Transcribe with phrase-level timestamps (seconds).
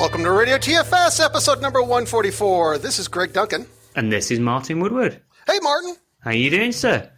[0.00, 2.78] Welcome to Radio TFS, episode number 144.
[2.78, 3.66] This is Greg Duncan.
[3.94, 5.20] And this is Martin Woodward.
[5.46, 5.94] Hey, Martin.
[6.20, 7.10] How you doing, sir?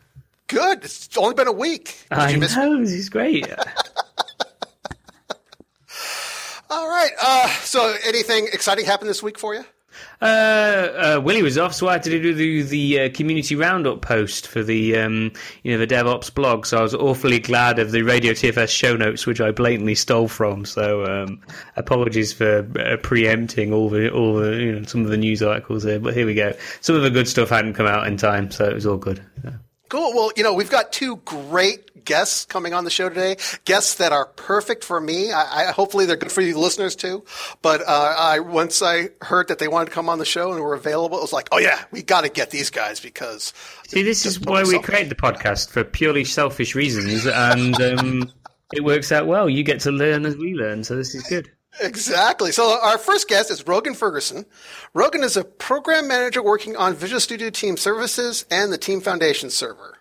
[0.49, 0.85] Good.
[0.85, 1.97] It's only been a week.
[2.11, 2.41] Did I know.
[2.41, 2.81] Me?
[2.81, 3.47] This is great.
[6.71, 7.13] All right.
[7.23, 9.65] Uh, so, anything exciting happened this week for you?
[10.23, 14.03] Uh, uh, Willie was off, so I had to do the, the uh, community roundup
[14.03, 15.33] post for the um,
[15.65, 16.65] you know the DevOps blog.
[16.65, 20.29] So I was awfully glad of the Radio TFS show notes, which I blatantly stole
[20.29, 20.65] from.
[20.65, 21.41] So um,
[21.75, 25.83] apologies for uh, preempting all the all the you know some of the news articles
[25.83, 26.53] there, but here we go.
[26.83, 29.21] Some of the good stuff hadn't come out in time, so it was all good.
[29.43, 29.55] Yeah.
[29.89, 30.15] Cool.
[30.15, 33.37] Well, you know, we've got two great guests coming on the show today.
[33.65, 35.33] Guests that are perfect for me.
[35.33, 37.25] I, I hopefully they're good for you listeners too.
[37.63, 40.61] But uh, I once I heard that they wanted to come on the show and
[40.61, 43.53] were available, it was like, oh yeah, we got to get these guys because.
[43.87, 48.33] See, this is why we created the podcast for purely selfish reasons, and um,
[48.73, 49.49] it works out well.
[49.49, 51.51] You get to learn as we learn, so this is good.
[51.81, 52.53] Exactly.
[52.53, 54.45] So our first guest is Rogan Ferguson.
[54.95, 59.49] Rogan is a program manager working on Visual Studio Team Services and the Team Foundation
[59.49, 59.99] server.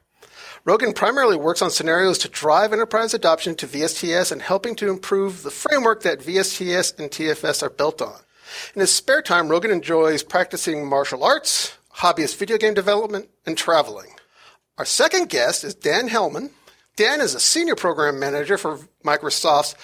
[0.63, 5.41] Rogan primarily works on scenarios to drive enterprise adoption to VSTS and helping to improve
[5.41, 8.19] the framework that VSTS and TFS are built on.
[8.75, 14.11] In his spare time, Rogan enjoys practicing martial arts, hobbyist video game development, and traveling.
[14.77, 16.51] Our second guest is Dan Hellman.
[16.95, 19.75] Dan is a senior program manager for Microsoft's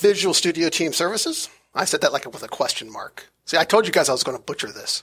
[0.00, 1.50] Visual Studio Team Services.
[1.74, 3.30] I said that like with a question mark.
[3.44, 5.02] See, I told you guys I was going to butcher this.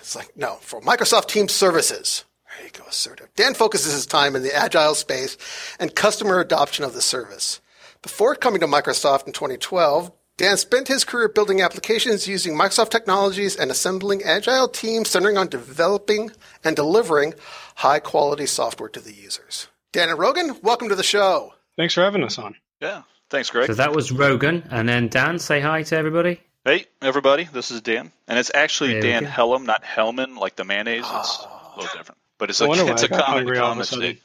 [0.00, 2.24] It's like, no, for Microsoft Team Services.
[2.56, 3.28] There you go, assertive.
[3.36, 5.36] Dan focuses his time in the agile space
[5.78, 7.60] and customer adoption of the service.
[8.02, 13.54] Before coming to Microsoft in 2012, Dan spent his career building applications using Microsoft technologies
[13.54, 16.30] and assembling agile teams centering on developing
[16.64, 17.34] and delivering
[17.76, 19.68] high quality software to the users.
[19.92, 21.54] Dan and Rogan, welcome to the show.
[21.76, 22.56] Thanks for having us on.
[22.80, 23.02] Yeah,
[23.32, 23.66] Thanks, Greg.
[23.66, 26.38] So that was Rogan, and then Dan, say hi to everybody.
[26.66, 30.64] Hey, everybody, this is Dan, and it's actually there Dan Hellem, not Hellman, like the
[30.64, 30.98] mayonnaise.
[30.98, 31.72] It's a ah.
[31.78, 34.20] little different, but it's a, it's a common, common mistake.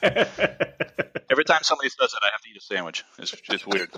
[0.00, 3.04] Every time somebody says it, I have to eat a sandwich.
[3.18, 3.90] It's just weird.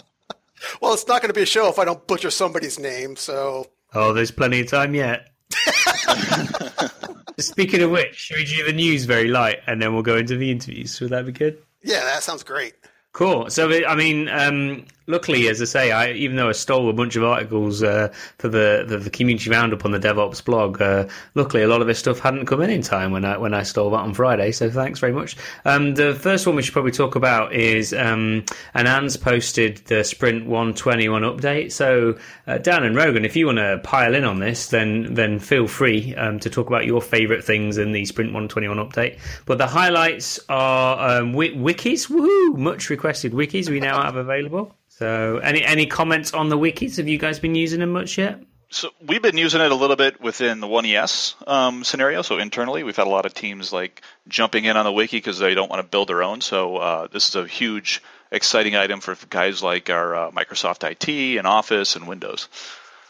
[0.80, 3.16] well, it's not going to be a show if I don't butcher somebody's name.
[3.16, 3.66] So.
[3.92, 5.28] Oh, there's plenty of time yet.
[7.38, 10.38] Speaking of which, should we do the news very light, and then we'll go into
[10.38, 10.98] the interviews?
[11.02, 11.58] Would that be good?
[11.82, 12.76] Yeah, that sounds great.
[13.16, 13.48] Cool.
[13.48, 17.16] So, I mean, um, luckily, as I say, I, even though I stole a bunch
[17.16, 21.62] of articles uh, for the, the, the, community roundup on the DevOps blog, uh, luckily
[21.62, 23.90] a lot of this stuff hadn't come in in time when I when I stole
[23.90, 24.52] that on Friday.
[24.52, 25.36] So thanks very much.
[25.64, 28.44] Um, the first one we should probably talk about is um,
[28.74, 31.72] Anand's posted the Sprint 121 update.
[31.72, 35.38] So uh, Dan and Rogan, if you want to pile in on this, then then
[35.38, 39.18] feel free um, to talk about your favourite things in the Sprint 121 update.
[39.46, 42.08] But the highlights are um, wikis.
[42.10, 42.56] Woohoo!
[42.56, 44.74] Much requested wikis we now have available.
[44.88, 46.96] So, any any comments on the wikis?
[46.96, 48.40] Have you guys been using them much yet?
[48.68, 52.22] So we've been using it a little bit within the One ES um, scenario.
[52.22, 55.38] So internally, we've had a lot of teams like jumping in on the wiki because
[55.38, 56.40] they don't want to build their own.
[56.40, 58.02] So uh, this is a huge,
[58.32, 62.48] exciting item for guys like our uh, Microsoft IT and Office and Windows.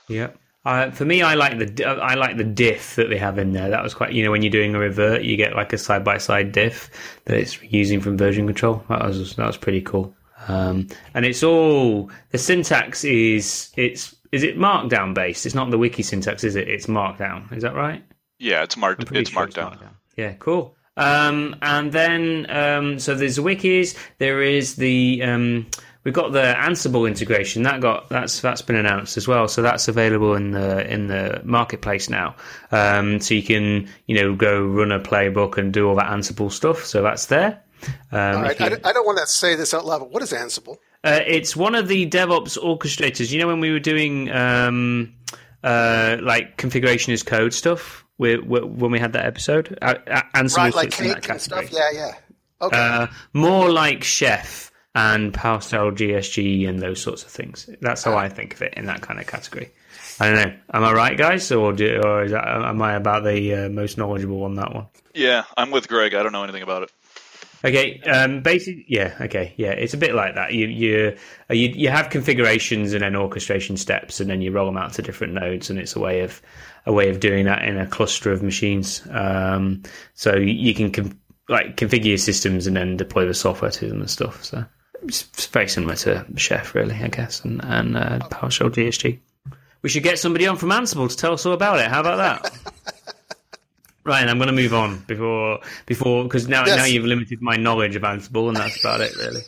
[0.08, 0.28] Yeah.
[0.66, 3.70] Uh, for me, I like the I like the diff that they have in there.
[3.70, 6.02] That was quite you know when you're doing a revert, you get like a side
[6.02, 6.90] by side diff
[7.26, 8.82] that it's using from version control.
[8.88, 10.12] That was that was pretty cool.
[10.48, 15.46] Um, and it's all the syntax is it's is it Markdown based?
[15.46, 16.68] It's not the wiki syntax, is it?
[16.68, 17.56] It's Markdown.
[17.56, 18.02] Is that right?
[18.40, 19.08] Yeah, it's marked.
[19.12, 19.46] It's, sure markdown.
[19.46, 19.94] it's, markdown.
[20.16, 20.76] Yeah, cool.
[20.96, 23.96] Um, and then um, so there's wikis.
[24.18, 25.66] There is the um,
[26.06, 29.48] we've got the Ansible integration that got that's that's been announced as well.
[29.48, 32.36] So that's available in the in the marketplace now.
[32.70, 36.50] Um, so you can you know go run a playbook and do all that Ansible
[36.50, 36.84] stuff.
[36.84, 37.60] So that's there.
[38.12, 40.78] Um, you, I, I, don't want to say this out loud, but what is Ansible?
[41.04, 43.30] Uh, it's one of the DevOps orchestrators.
[43.30, 45.12] You know, when we were doing um,
[45.62, 49.94] uh, like configuration as code stuff, we, we, when we had that episode, uh,
[50.34, 51.70] Ansible right, like cake and stuff.
[51.70, 52.14] Yeah, yeah.
[52.62, 52.76] Okay.
[52.76, 54.65] Uh, more like Chef
[54.96, 57.68] and PowerShell DSC and those sorts of things.
[57.82, 59.70] That's how I think of it in that kind of category.
[60.18, 60.56] I don't know.
[60.72, 64.42] Am I right, guys, or do, or that, am I about the uh, most knowledgeable
[64.44, 64.86] on that one?
[65.12, 66.14] Yeah, I'm with Greg.
[66.14, 66.92] I don't know anything about it.
[67.62, 70.54] Okay, um, basically, yeah, okay, yeah, it's a bit like that.
[70.54, 71.16] You you
[71.50, 74.94] uh, you you have configurations and then orchestration steps, and then you roll them out
[74.94, 76.40] to different nodes, and it's a way of
[76.86, 79.06] a way of doing that in a cluster of machines.
[79.10, 79.82] Um,
[80.14, 81.18] so you can com-
[81.50, 84.42] like configure your systems and then deploy the software to them and stuff.
[84.44, 84.64] So
[85.02, 89.18] it's very similar to Chef, really, I guess, and and uh, PowerShell DSC.
[89.82, 91.86] We should get somebody on from Ansible to tell us all about it.
[91.86, 92.58] How about that?
[94.04, 96.76] Ryan, I'm going to move on before before because now yes.
[96.76, 99.42] now you've limited my knowledge of Ansible, and that's about it, really.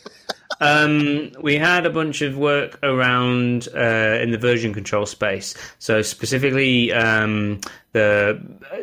[0.59, 5.55] Um, we had a bunch of work around uh, in the version control space.
[5.79, 7.61] So specifically, um,
[7.91, 8.39] the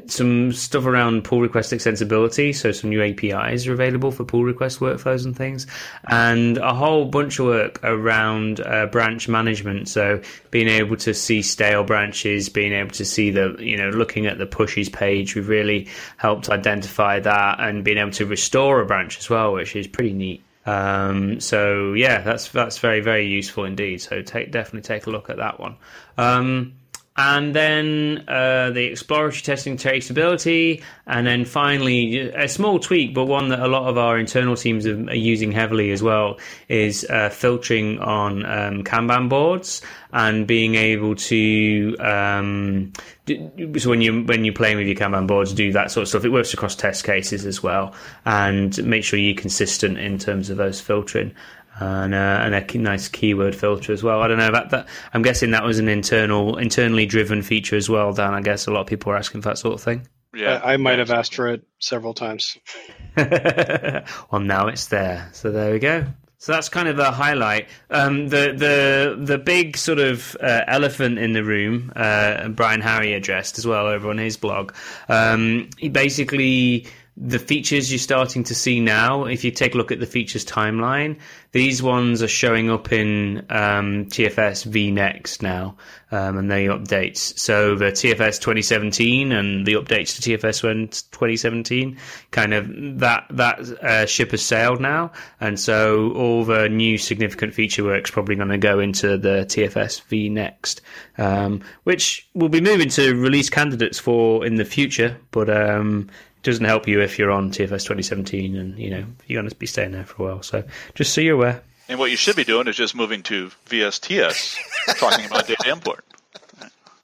[0.06, 2.54] some stuff around pull request extensibility.
[2.54, 5.66] So some new APIs are available for pull request workflows and things,
[6.08, 9.88] and a whole bunch of work around uh, branch management.
[9.88, 10.20] So
[10.50, 14.38] being able to see stale branches, being able to see the you know looking at
[14.38, 19.18] the pushes page, we've really helped identify that, and being able to restore a branch
[19.18, 20.42] as well, which is pretty neat.
[20.66, 24.02] Um, so yeah, that's that's very very useful indeed.
[24.02, 25.76] So take definitely take a look at that one.
[26.18, 26.74] Um,
[27.16, 33.48] and then uh, the exploratory testing traceability, and then finally a small tweak, but one
[33.48, 37.98] that a lot of our internal teams are, using heavily as well, is uh, filtering
[38.00, 39.80] on um, Kanban boards
[40.12, 41.96] and being able to.
[41.98, 42.92] Um,
[43.26, 46.24] so when you when you're playing with your Kanban boards, do that sort of stuff.
[46.24, 50.58] It works across test cases as well, and make sure you're consistent in terms of
[50.58, 51.34] those filtering
[51.80, 54.22] and, uh, and a nice keyword filter as well.
[54.22, 54.86] I don't know about that.
[55.12, 58.12] I'm guessing that was an internal, internally driven feature as well.
[58.12, 60.06] Dan, I guess a lot of people were asking for that sort of thing.
[60.34, 62.58] Yeah, I, I might have asked for it several times.
[63.16, 65.28] well, now it's there.
[65.32, 66.06] So there we go.
[66.38, 67.68] So that's kind of the highlight.
[67.88, 71.90] Um, the the the big sort of uh, elephant in the room.
[71.96, 74.74] Uh, Brian Harry addressed as well over on his blog.
[75.08, 76.86] Um, he basically
[77.18, 80.44] the features you're starting to see now, if you take a look at the features
[80.44, 81.18] timeline,
[81.52, 85.76] these ones are showing up in um, TFS vNext now,
[86.12, 87.38] um, and they updates.
[87.38, 91.96] So the TFS 2017 and the updates to TFS 2017,
[92.32, 92.68] kind of
[92.98, 98.10] that that uh, ship has sailed now, and so all the new significant feature work's
[98.10, 100.82] probably going to go into the TFS vNext,
[101.16, 106.10] um, which we'll be moving to release candidates for in the future, but um,
[106.46, 109.66] doesn't help you if you're on TFS 2017 and you know you're going to be
[109.66, 110.42] staying there for a while.
[110.42, 110.64] So
[110.94, 111.62] just so you're aware.
[111.88, 114.56] And what you should be doing is just moving to VSTS,
[114.98, 116.04] talking about data import.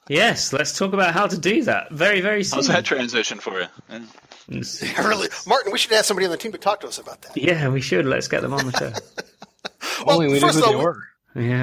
[0.09, 1.91] Yes, let's talk about how to do that.
[1.93, 2.59] Very, very soon.
[2.59, 3.67] How's that transition for you?
[4.49, 5.73] Yeah, really, Martin.
[5.73, 7.37] We should ask somebody on the team to talk to us about that.
[7.37, 8.05] Yeah, we should.
[8.05, 8.93] Let's get them on the show.
[10.05, 11.05] well, Only we knew who they were.
[11.37, 11.63] Yeah.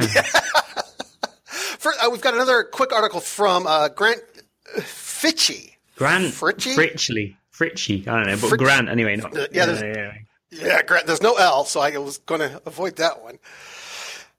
[1.45, 4.21] First, uh, we've got another quick article from uh, Grant
[4.77, 5.75] Fitchy.
[5.97, 6.73] Grant Fritchey?
[6.73, 7.35] Fritchley.
[7.59, 8.07] Fritchey.
[8.07, 9.15] I don't know, but Fritch- Grant anyway.
[9.17, 10.13] Not, uh, yeah, there's, yeah,
[10.51, 11.05] yeah, Grant.
[11.07, 13.39] There's no L, so I was going to avoid that one.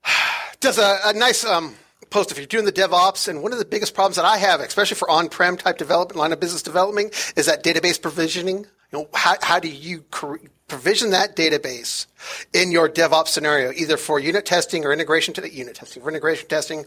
[0.59, 1.75] Does a, a nice um,
[2.09, 4.59] post if you're doing the DevOps, and one of the biggest problems that I have,
[4.59, 8.67] especially for on-prem type development, line of business development, is that database provisioning.
[8.91, 10.37] You know, how, how do you cre-
[10.71, 12.05] provision that database
[12.53, 16.07] in your DevOps scenario, either for unit testing or integration to the unit testing, for
[16.07, 16.85] integration testing.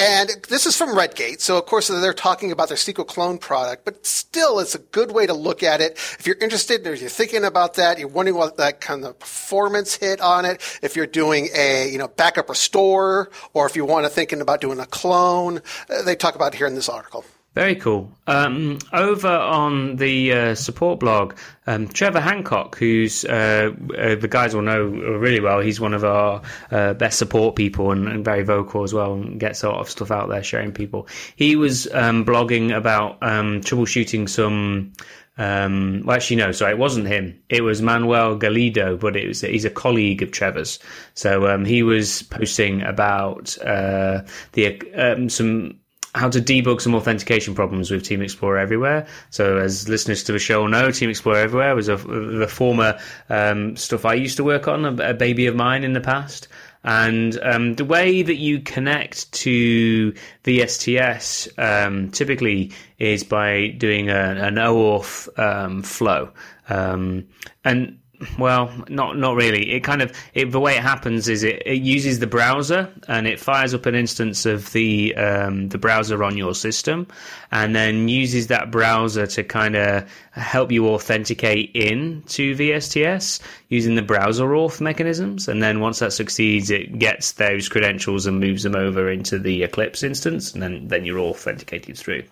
[0.00, 1.42] And this is from Redgate.
[1.42, 5.12] So, of course, they're talking about their SQL clone product, but still, it's a good
[5.12, 5.92] way to look at it.
[6.18, 9.94] If you're interested or you're thinking about that, you're wondering what that kind of performance
[9.94, 14.06] hit on it, if you're doing a, you know, backup restore, or if you want
[14.06, 15.60] to thinking about doing a clone,
[16.06, 17.26] they talk about here in this article.
[17.60, 18.10] Very cool.
[18.26, 21.36] Um, over on the uh, support blog,
[21.66, 25.60] um, Trevor Hancock, who's uh, uh, the guys will know really well.
[25.60, 26.40] He's one of our
[26.70, 29.90] uh, best support people and, and, very vocal as well, and gets a lot of
[29.90, 31.06] stuff out there sharing people.
[31.36, 34.94] He was um, blogging about um, troubleshooting some.
[35.36, 36.52] Um, well, actually, no.
[36.52, 37.42] Sorry, it wasn't him.
[37.50, 40.78] It was Manuel Galido, but it was he's a colleague of Trevor's.
[41.12, 45.79] So um, he was posting about uh, the um, some
[46.14, 49.06] how to debug some authentication problems with Team Explorer Everywhere.
[49.30, 52.98] So, as listeners to the show know, Team Explorer Everywhere was a, the former
[53.28, 56.48] um, stuff I used to work on, a, a, baby of mine in the past.
[56.82, 60.14] And um, the way that you connect to
[60.44, 66.30] VSTS um, typically is by doing a, an OAuth um, flow.
[66.68, 67.28] Um,
[67.64, 67.99] and
[68.38, 69.72] well, not not really.
[69.72, 73.26] It kind of it, the way it happens is it, it uses the browser and
[73.26, 77.06] it fires up an instance of the um, the browser on your system,
[77.50, 83.94] and then uses that browser to kind of help you authenticate in to VSTS using
[83.94, 85.48] the browser auth mechanisms.
[85.48, 89.62] And then once that succeeds, it gets those credentials and moves them over into the
[89.62, 92.24] Eclipse instance, and then then you're authenticated through.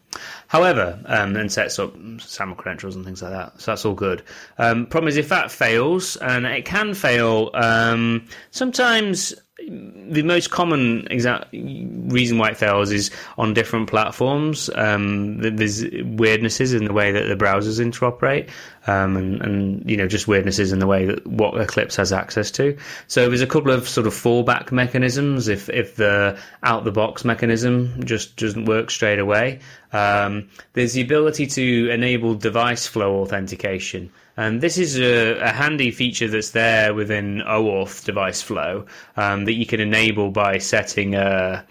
[0.48, 3.60] However, um, and sets up SAML credentials and things like that.
[3.60, 4.22] So that's all good.
[4.58, 11.06] Um, problem is if that fails, and it can fail, um, sometimes the most common
[11.10, 14.70] exact reason why it fails is on different platforms.
[14.74, 18.48] Um, there's weirdnesses in the way that the browsers interoperate,
[18.86, 22.50] um, and, and, you know just weirdnesses in the way that what Eclipse has access
[22.52, 22.76] to.
[23.08, 27.24] So there's a couple of sort of fallback mechanisms if if the out the box
[27.24, 29.58] mechanism just doesn't work straight away.
[29.92, 34.12] Um, there's the ability to enable device flow authentication.
[34.38, 39.54] And this is a, a handy feature that's there within OAuth device flow um, that
[39.54, 41.66] you can enable by setting a,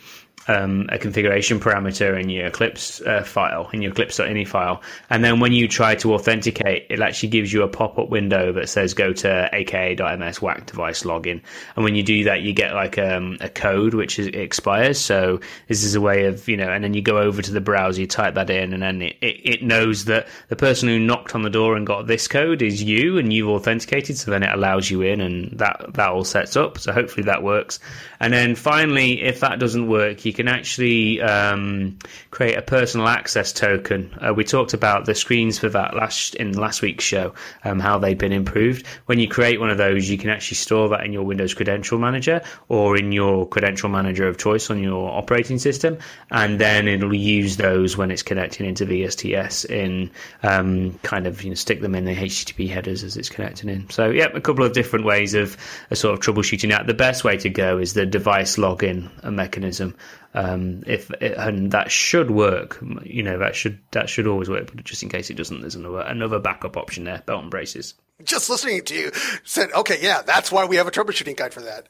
[0.47, 4.81] um, a configuration parameter in your Eclipse uh, file, in your Eclipse.ini file.
[5.09, 8.51] And then when you try to authenticate, it actually gives you a pop up window
[8.53, 11.41] that says go to aka.ms WAC device login.
[11.75, 14.99] And when you do that, you get like um, a code which is, expires.
[14.99, 17.61] So this is a way of, you know, and then you go over to the
[17.61, 20.99] browser, you type that in, and then it, it, it knows that the person who
[20.99, 24.17] knocked on the door and got this code is you and you've authenticated.
[24.17, 26.77] So then it allows you in and that, that all sets up.
[26.77, 27.79] So hopefully that works.
[28.19, 31.97] And then finally, if that doesn't work, you can actually um,
[32.31, 34.15] create a personal access token.
[34.21, 37.33] Uh, we talked about the screens for that last in last week's show,
[37.65, 38.85] um, how they've been improved.
[39.07, 41.97] When you create one of those, you can actually store that in your Windows Credential
[41.97, 45.97] Manager or in your Credential Manager of choice on your operating system,
[46.31, 50.11] and then it'll use those when it's connecting into VSTS in
[50.43, 53.89] um, kind of you know stick them in the HTTP headers as it's connecting in.
[53.89, 55.57] So yeah, a couple of different ways of
[55.89, 56.85] a sort of troubleshooting that.
[56.85, 59.95] The best way to go is the device login mechanism.
[60.37, 64.71] Um, if and that should work, you know that should that should always work.
[64.71, 67.23] But just in case it doesn't, there's another another backup option there.
[67.25, 67.95] Belt and braces.
[68.23, 69.11] Just listening to you
[69.43, 71.87] said, okay, yeah, that's why we have a troubleshooting guide for that.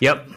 [0.00, 0.28] Yep.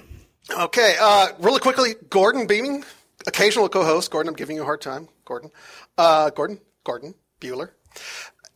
[0.57, 2.85] Okay, uh, really quickly, Gordon Beeming,
[3.27, 4.09] occasional co-host.
[4.09, 5.09] Gordon, I'm giving you a hard time.
[5.25, 5.51] Gordon,
[5.97, 7.71] uh, Gordon, Gordon Bueller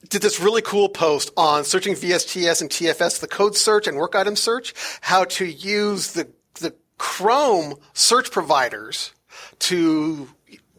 [0.10, 4.16] did this really cool post on searching VSTS and TFS, the code search and work
[4.16, 6.30] item search, how to use the the
[7.04, 9.12] Chrome search providers
[9.60, 10.30] to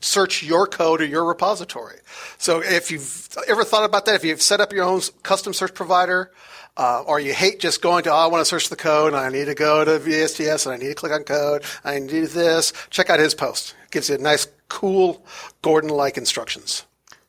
[0.00, 1.98] search your code or your repository.
[2.38, 5.74] So if you've ever thought about that, if you've set up your own custom search
[5.74, 6.32] provider,
[6.78, 9.20] uh, or you hate just going to, oh, I want to search the code and
[9.20, 12.08] I need to go to VSTS and I need to click on code, I need
[12.08, 13.76] to do this, check out his post.
[13.84, 15.22] It gives you a nice, cool,
[15.60, 16.86] Gordon-like instructions.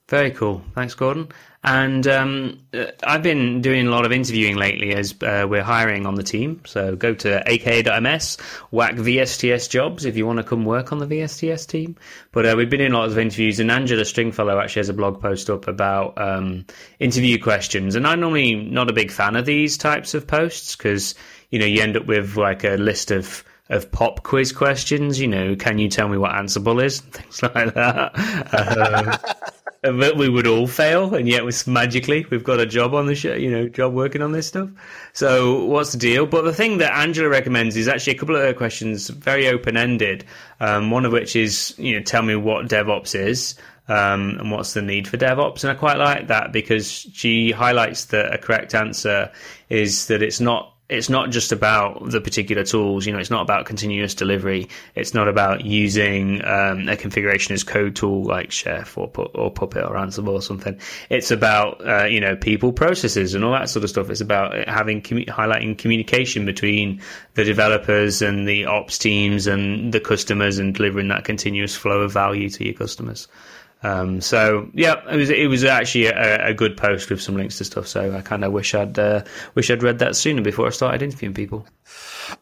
[0.07, 0.61] Very cool.
[0.73, 1.27] Thanks, Gordon.
[1.65, 6.05] And um, uh, I've been doing a lot of interviewing lately as uh, we're hiring
[6.05, 6.61] on the team.
[6.63, 8.37] So go to aka.ms,
[8.69, 11.95] whack VSTS jobs if you want to come work on the VSTS team.
[12.31, 15.19] But uh, we've been in lots of interviews, and Angela Stringfellow actually has a blog
[15.19, 16.67] post up about um,
[16.99, 17.95] interview questions.
[17.95, 21.15] And I'm normally not a big fan of these types of posts because
[21.49, 25.19] you know you end up with like a list of of pop quiz questions.
[25.19, 26.99] You know, can you tell me what Ansible is?
[27.01, 29.23] Things like that.
[29.33, 33.05] um, that we would all fail, and yet was magically we've got a job on
[33.05, 34.69] the show, you know, job working on this stuff.
[35.13, 36.25] So what's the deal?
[36.25, 40.25] But the thing that Angela recommends is actually a couple of questions, very open ended.
[40.59, 43.55] Um, one of which is, you know, tell me what DevOps is.
[43.87, 45.63] Um, and what's the need for DevOps?
[45.63, 49.31] And I quite like that because she highlights that a correct answer
[49.69, 53.07] is that it's not it's not just about the particular tools.
[53.07, 54.69] You know, it's not about continuous delivery.
[54.93, 59.83] It's not about using um, a configuration as code tool like Chef or or Puppet
[59.83, 60.79] or Ansible or something.
[61.09, 64.11] It's about uh, you know people, processes, and all that sort of stuff.
[64.11, 67.01] It's about having highlighting communication between
[67.33, 72.11] the developers and the ops teams and the customers, and delivering that continuous flow of
[72.11, 73.27] value to your customers.
[73.85, 77.59] Um, so yeah, it was it was actually a, a, good post with some links
[77.59, 77.87] to stuff.
[77.87, 79.23] So I kind of wish I'd uh,
[79.53, 81.67] wish I'd read that sooner before I started interviewing people.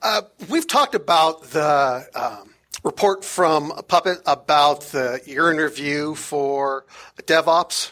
[0.01, 2.53] Uh, we've talked about the um,
[2.85, 6.85] report from Puppet about the your interview for
[7.23, 7.91] DevOps.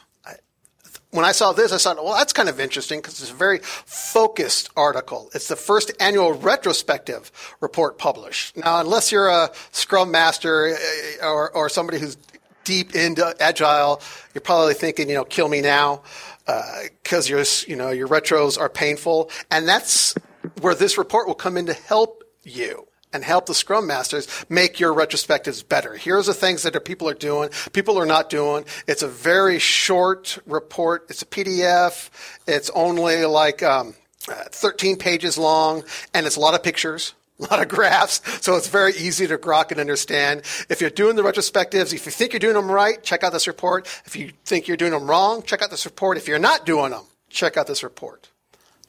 [1.10, 3.60] When I saw this, I thought, well, that's kind of interesting because it's a very
[3.62, 5.30] focused article.
[5.36, 8.56] It's the first annual retrospective report published.
[8.56, 10.78] Now, unless you're a Scrum Master
[11.22, 12.16] uh, or, or somebody who's
[12.64, 14.02] deep into agile,
[14.34, 16.02] you're probably thinking, you know, kill me now,
[16.46, 20.16] because uh, your you know your retros are painful, and that's
[20.62, 24.80] where this report will come in to help you and help the scrum masters make
[24.80, 25.96] your retrospectives better.
[25.96, 28.66] Here's the things that people are doing, people are not doing.
[28.88, 31.06] It's a very short report.
[31.10, 32.10] It's a PDF.
[32.48, 33.96] It's only like um,
[34.30, 38.56] uh, 13 pages long, and it's a lot of pictures a lot of graphs, so
[38.56, 40.42] it's very easy to grok and understand.
[40.70, 43.48] If you're doing the retrospectives, if you think you're doing them right, check out this
[43.48, 43.88] report.
[44.06, 46.18] If you think you're doing them wrong, check out this report.
[46.18, 48.30] If you're not doing them, check out this report.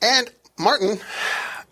[0.00, 0.98] And Martin,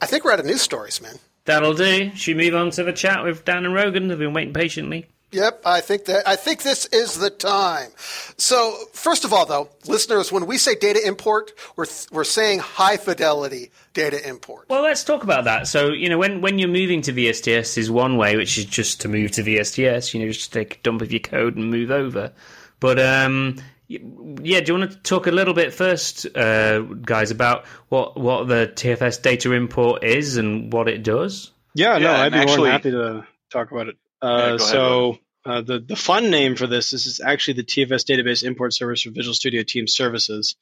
[0.01, 1.17] I think we're out of news stories, man.
[1.45, 2.15] That'll do.
[2.15, 4.09] Should we move on to the chat with Dan and Rogan?
[4.09, 5.07] They've been waiting patiently.
[5.33, 7.91] Yep, I think that I think this is the time.
[8.37, 12.97] So, first of all, though, listeners, when we say data import, we're we're saying high
[12.97, 14.67] fidelity data import.
[14.69, 15.69] Well, let's talk about that.
[15.69, 19.01] So, you know, when when you're moving to VSTS is one way, which is just
[19.03, 20.15] to move to VSTS.
[20.15, 22.33] You know, just take a dump of your code and move over.
[22.81, 23.57] But um,
[23.89, 28.49] yeah, do you want to talk a little bit first, uh, guys, about what what
[28.49, 31.53] the TFS data import is and what it does?
[31.75, 33.97] Yeah, no, I'd be actually, more than happy to talk about it.
[34.23, 38.05] Uh, yeah, so Uh, the the fun name for this, this is actually the TFS
[38.05, 40.55] database import service for Visual Studio Team Services,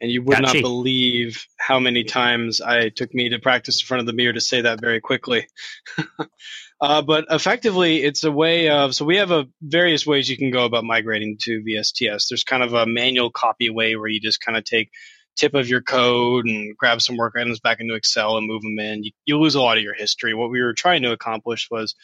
[0.00, 4.00] and you would not believe how many times I took me to practice in front
[4.00, 5.46] of the mirror to say that very quickly.
[6.80, 10.50] uh, but effectively, it's a way of so we have a various ways you can
[10.50, 12.26] go about migrating to VSTS.
[12.28, 14.90] There's kind of a manual copy way where you just kind of take
[15.36, 18.78] tip of your code and grab some work items back into Excel and move them
[18.78, 19.04] in.
[19.04, 20.34] You, you lose a lot of your history.
[20.34, 21.94] What we were trying to accomplish was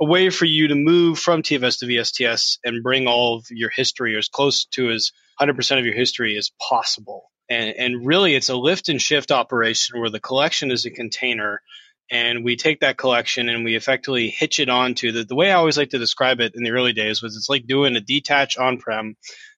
[0.00, 3.70] a way for you to move from TFS to VSTS and bring all of your
[3.74, 7.30] history or as close to as 100% of your history as possible.
[7.48, 11.62] And, and really, it's a lift and shift operation where the collection is a container
[12.10, 15.54] and we take that collection and we effectively hitch it onto the, the way I
[15.54, 18.56] always like to describe it in the early days was it's like doing a detach
[18.56, 19.16] on prem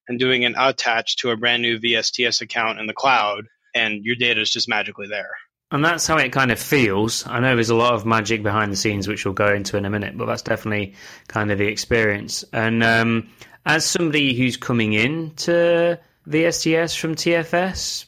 [0.08, 4.16] and doing an attach to a brand new VSTS account in the cloud, and your
[4.16, 5.30] data is just magically there.
[5.70, 7.26] And that's how it kind of feels.
[7.26, 9.84] I know there's a lot of magic behind the scenes, which we'll go into in
[9.84, 10.94] a minute, but that's definitely
[11.28, 12.42] kind of the experience.
[12.54, 13.28] And um,
[13.66, 18.06] as somebody who's coming in to VSTS from TFS,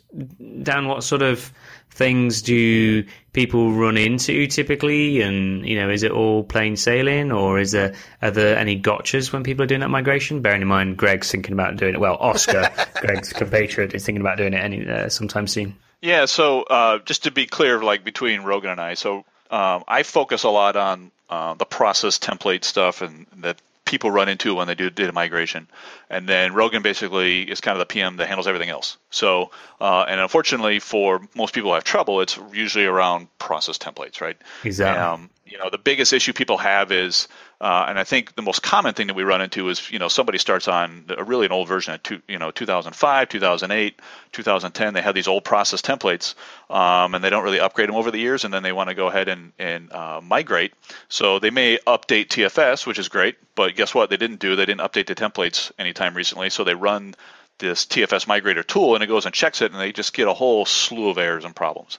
[0.62, 1.52] Dan, what sort of
[1.90, 5.20] things do people run into typically?
[5.20, 9.34] And you know, is it all plain sailing, or is there are there any gotchas
[9.34, 10.40] when people are doing that migration?
[10.40, 12.00] Bearing in mind, Greg's thinking about doing it.
[12.00, 15.76] Well, Oscar, Greg's compatriot, is thinking about doing it any uh, sometime soon.
[16.00, 20.02] Yeah, so uh, just to be clear, like between Rogan and I, so um, I
[20.02, 24.68] focus a lot on uh, the process template stuff and that people run into when
[24.68, 25.66] they do data migration.
[26.08, 28.96] And then Rogan basically is kind of the PM that handles everything else.
[29.10, 34.20] So, uh, and unfortunately for most people who have trouble, it's usually around process templates,
[34.20, 34.36] right?
[34.62, 35.02] Exactly.
[35.02, 37.28] Um, you know, the biggest issue people have is
[37.60, 40.08] uh, and I think the most common thing that we run into is, you know,
[40.08, 44.00] somebody starts on a really an old version of, two, you know, 2005, 2008,
[44.32, 44.94] 2010.
[44.94, 46.34] They have these old process templates,
[46.70, 48.94] um, and they don't really upgrade them over the years, and then they want to
[48.94, 50.72] go ahead and, and uh, migrate.
[51.10, 54.08] So they may update TFS, which is great, but guess what?
[54.08, 54.56] They didn't do.
[54.56, 57.14] They didn't update the templates anytime recently, so they run
[57.58, 60.32] this TFS migrator tool, and it goes and checks it, and they just get a
[60.32, 61.98] whole slew of errors and problems.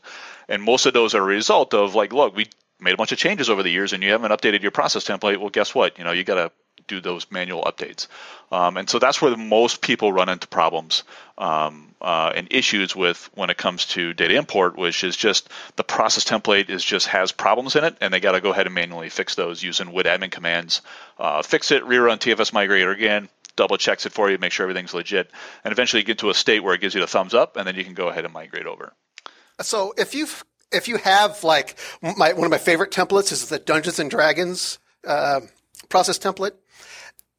[0.50, 2.48] And most of those are a result of like, look, we
[2.82, 5.38] made a bunch of changes over the years and you haven't updated your process template,
[5.38, 5.98] well, guess what?
[5.98, 6.52] You know, you got to
[6.88, 8.08] do those manual updates.
[8.52, 11.04] Um, and so that's where most people run into problems
[11.38, 15.84] um, uh, and issues with when it comes to data import, which is just the
[15.84, 18.76] process template is just has problems in it, and they got to go ahead and
[18.76, 20.82] manually fix those using WIT admin commands.
[21.18, 24.94] Uh, fix it, rerun TFS migrator again, double checks it for you, make sure everything's
[24.94, 25.32] legit,
[25.64, 27.68] and eventually you get to a state where it gives you the thumbs up, and
[27.68, 28.94] then you can go ahead and migrate over.
[29.62, 33.60] So if you've if you have like my one of my favorite templates is the
[33.60, 35.42] Dungeons and Dragons uh,
[35.90, 36.54] process template.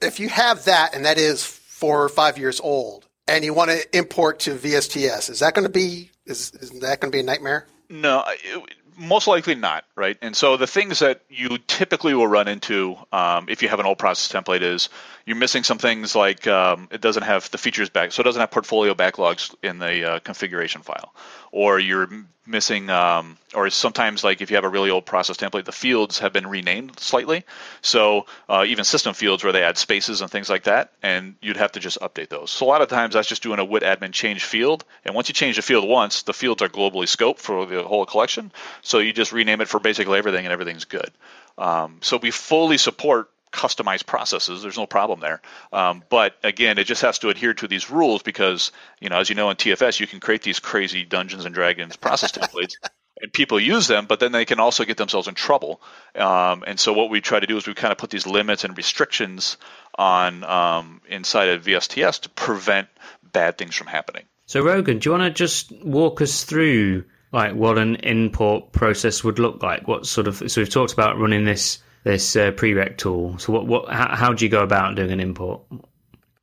[0.01, 3.71] If you have that and that is four or five years old, and you want
[3.71, 7.21] to import to VSTS, is that going to be is, is that going to be
[7.21, 7.67] a nightmare?
[7.89, 10.17] No, it, most likely not, right?
[10.23, 13.87] And so the things that you typically will run into um, if you have an
[13.87, 14.89] old process template is
[15.27, 18.41] you're missing some things like um, it doesn't have the features back, so it doesn't
[18.41, 21.15] have portfolio backlogs in the uh, configuration file,
[21.51, 22.09] or you're
[22.45, 26.19] missing, um, or sometimes like if you have a really old process template, the fields
[26.19, 27.45] have been renamed slightly,
[27.81, 31.57] so uh, even system fields where they add spaces and things like that, and you'd
[31.57, 32.51] have to just update those.
[32.51, 35.29] So a lot of times that's just doing a WIT admin change field, and once
[35.29, 38.51] you change the field once, the fields are globally scoped for the whole collection,
[38.83, 41.11] so you just rename it for basically everything, and everything's good.
[41.59, 44.63] Um, so we fully support customized processes.
[44.63, 45.41] There's no problem there.
[45.73, 49.29] Um, but again, it just has to adhere to these rules because, you know, as
[49.29, 52.75] you know in TFS, you can create these crazy Dungeons and Dragons process templates.
[53.21, 55.81] And people use them, but then they can also get themselves in trouble.
[56.17, 58.65] Um, and so what we try to do is we kind of put these limits
[58.65, 59.59] and restrictions
[59.97, 62.89] on um, inside of VSTS to prevent
[63.33, 64.25] bad things from happening.
[64.47, 69.23] So Rogan, do you want to just walk us through like what an import process
[69.23, 69.87] would look like?
[69.87, 73.39] What sort of so we've talked about running this this uh, prereq tool.
[73.39, 75.63] So what what how, how do you go about doing an import?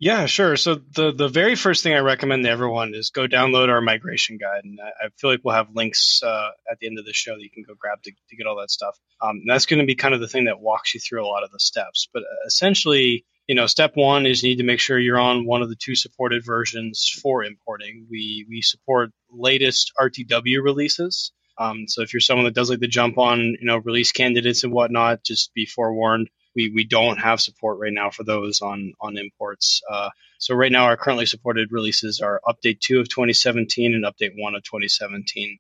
[0.02, 0.56] Yeah, sure.
[0.56, 4.38] So the the very first thing I recommend to everyone is go download our migration
[4.38, 7.12] guide, and I, I feel like we'll have links uh, at the end of the
[7.12, 8.98] show that you can go grab to, to get all that stuff.
[9.22, 11.44] Um, that's going to be kind of the thing that walks you through a lot
[11.44, 12.08] of the steps.
[12.14, 15.46] But uh, essentially, you know, step one is you need to make sure you're on
[15.46, 18.08] one of the two supported versions for importing.
[18.10, 21.34] We we support latest RTW releases.
[21.60, 24.64] Um, so if you're someone that does like the jump on, you know, release candidates
[24.64, 26.30] and whatnot, just be forewarned.
[26.56, 29.82] We, we don't have support right now for those on on imports.
[29.90, 34.32] Uh, so right now, our currently supported releases are update two of 2017 and update
[34.38, 35.60] one of 2017.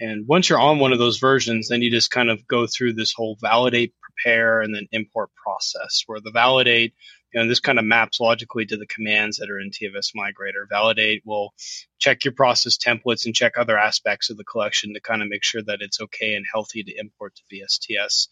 [0.00, 2.94] And once you're on one of those versions, then you just kind of go through
[2.94, 6.04] this whole validate, prepare, and then import process.
[6.06, 6.94] Where the validate
[7.40, 10.68] know, this kind of maps logically to the commands that are in TFS Migrator.
[10.70, 11.52] Validate will
[11.98, 15.44] check your process templates and check other aspects of the collection to kind of make
[15.44, 18.28] sure that it's okay and healthy to import to VSTS.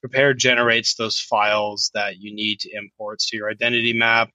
[0.00, 3.22] prepare generates those files that you need to import.
[3.22, 4.30] So your identity map,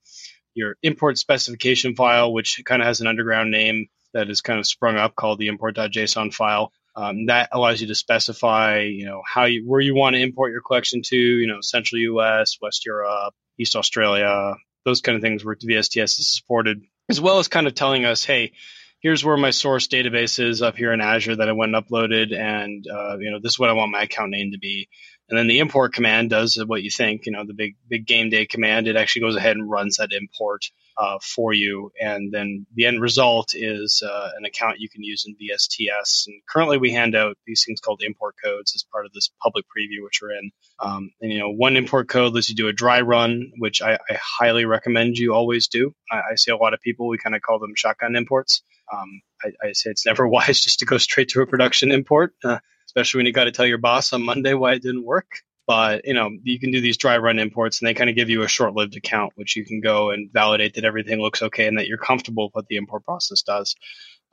[0.56, 4.66] your import specification file, which kind of has an underground name that is kind of
[4.66, 6.72] sprung up called the import.json file.
[7.00, 10.52] Um, that allows you to specify, you know, how you where you want to import
[10.52, 15.46] your collection to, you know, Central U.S., West Europe, East Australia, those kind of things
[15.46, 18.52] where VSTS is supported, as well as kind of telling us, hey,
[19.00, 22.38] here's where my source database is up here in Azure that I went and uploaded,
[22.38, 24.90] and uh, you know, this is what I want my account name to be.
[25.30, 28.30] And then the import command does what you think, you know, the big big game
[28.30, 28.90] day command.
[28.90, 30.66] It actually goes ahead and runs that import
[31.00, 35.26] uh, for you, and then the end result is uh, an account you can use
[35.26, 36.28] in VSTS.
[36.28, 39.66] And currently, we hand out these things called import codes as part of this public
[39.66, 40.52] preview, which we're in.
[40.80, 43.94] Um, and you know, one import code lets you do a dry run, which I,
[43.94, 45.96] I highly recommend you always do.
[46.12, 48.62] I, I, see a lot of people we kind of call them shotgun imports.
[48.94, 52.34] Um, I, I, say it's never wise just to go straight to a production import.
[52.44, 52.60] Uh,
[52.90, 55.28] especially when you got to tell your boss on Monday why it didn't work.
[55.70, 58.32] But you know, you can do these dry run imports, and they kind of give
[58.32, 61.78] you a short-lived account, which you can go and validate that everything looks okay and
[61.78, 63.76] that you're comfortable with what the import process does,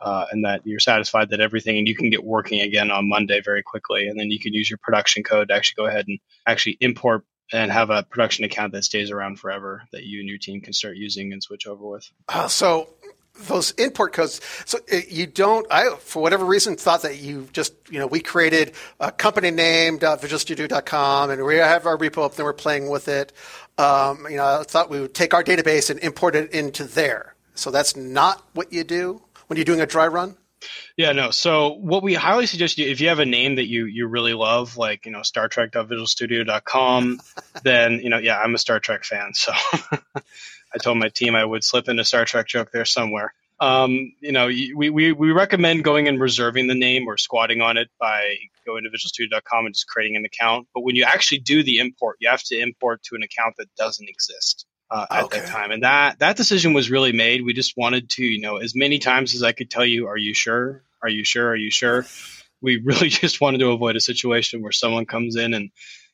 [0.00, 3.42] uh, and that you're satisfied that everything, and you can get working again on Monday
[3.44, 6.18] very quickly, and then you can use your production code to actually go ahead and
[6.46, 10.38] actually import and have a production account that stays around forever that you and your
[10.38, 12.10] team can start using and switch over with.
[12.28, 12.88] Uh, so
[13.40, 14.40] those import codes.
[14.64, 15.66] So uh, you don't.
[15.70, 19.98] I, for whatever reason, thought that you just, you know, we created a company name
[19.98, 23.32] visualstudio.com and we have our repo up, then we're playing with it.
[23.78, 27.34] Um, you know, I thought we would take our database and import it into there.
[27.54, 30.36] So that's not what you do when you're doing a dry run.
[30.96, 31.30] Yeah, no.
[31.30, 34.34] So what we highly suggest you, if you have a name that you you really
[34.34, 37.20] love, like you know Star Trek.visualstudio.com,
[37.62, 39.52] then you know yeah, I'm a Star Trek fan, so
[40.76, 43.32] I told my team I would slip in a Star Trek joke there somewhere.
[43.58, 47.78] Um, you know, we, we, we recommend going and reserving the name or squatting on
[47.78, 48.36] it by
[48.66, 50.68] going to visualstudio.com and just creating an account.
[50.74, 53.74] But when you actually do the import, you have to import to an account that
[53.78, 55.40] doesn't exist uh, at okay.
[55.40, 55.70] that time.
[55.70, 57.42] And that, that decision was really made.
[57.42, 60.18] We just wanted to, you know, as many times as I could tell you, are
[60.18, 60.82] you sure?
[61.02, 61.48] Are you sure?
[61.48, 62.04] Are you sure?
[62.60, 65.70] We really just wanted to avoid a situation where someone comes in and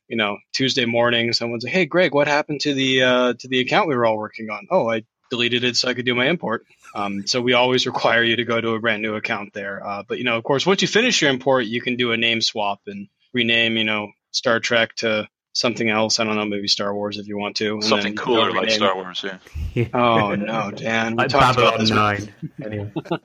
[0.09, 3.61] you know, Tuesday morning, someone's like, "Hey, Greg, what happened to the uh, to the
[3.61, 6.29] account we were all working on?" Oh, I deleted it so I could do my
[6.29, 6.67] import.
[6.95, 9.85] Um, so we always require you to go to a brand new account there.
[9.85, 12.17] Uh, but you know, of course, once you finish your import, you can do a
[12.17, 16.21] name swap and rename, you know, Star Trek to something else.
[16.21, 17.81] I don't know, maybe Star Wars if you want to.
[17.83, 19.25] Something cooler like Star Wars,
[19.75, 19.89] yeah.
[19.95, 21.13] oh no, Dan.
[21.13, 22.35] We like Babylon Nine.
[22.63, 22.93] anyway.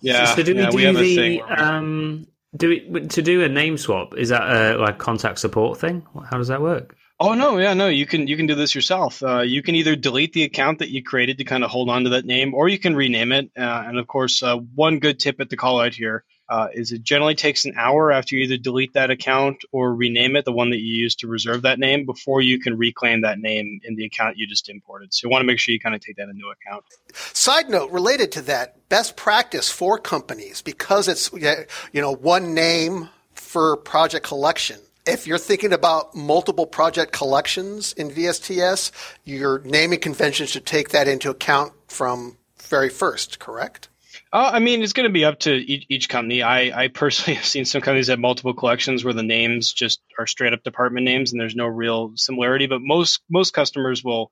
[0.00, 0.26] yeah.
[0.26, 2.26] So, so yeah, we do the um,
[2.56, 4.16] do it to do a name swap?
[4.16, 6.06] Is that a like contact support thing?
[6.30, 6.96] How does that work?
[7.18, 7.88] Oh no, yeah, no.
[7.88, 9.22] You can you can do this yourself.
[9.22, 12.04] Uh, you can either delete the account that you created to kind of hold on
[12.04, 13.50] to that name, or you can rename it.
[13.56, 16.92] Uh, and of course, uh, one good tip at the call out here uh, is
[16.92, 20.52] it generally takes an hour after you either delete that account or rename it, the
[20.52, 23.96] one that you used to reserve that name, before you can reclaim that name in
[23.96, 25.12] the account you just imported.
[25.12, 26.84] So you want to make sure you kind of take that into account.
[27.14, 33.08] Side note related to that, best practice for companies because it's you know one name
[33.34, 34.78] for project collection.
[35.06, 38.90] If you're thinking about multiple project collections in VSTS,
[39.24, 43.88] your naming convention should take that into account from very first, correct?
[44.36, 46.42] Uh, I mean, it's going to be up to each, each, company.
[46.42, 50.26] I, I personally have seen some companies have multiple collections where the names just are
[50.26, 52.66] straight up department names and there's no real similarity.
[52.66, 54.30] But most most customers will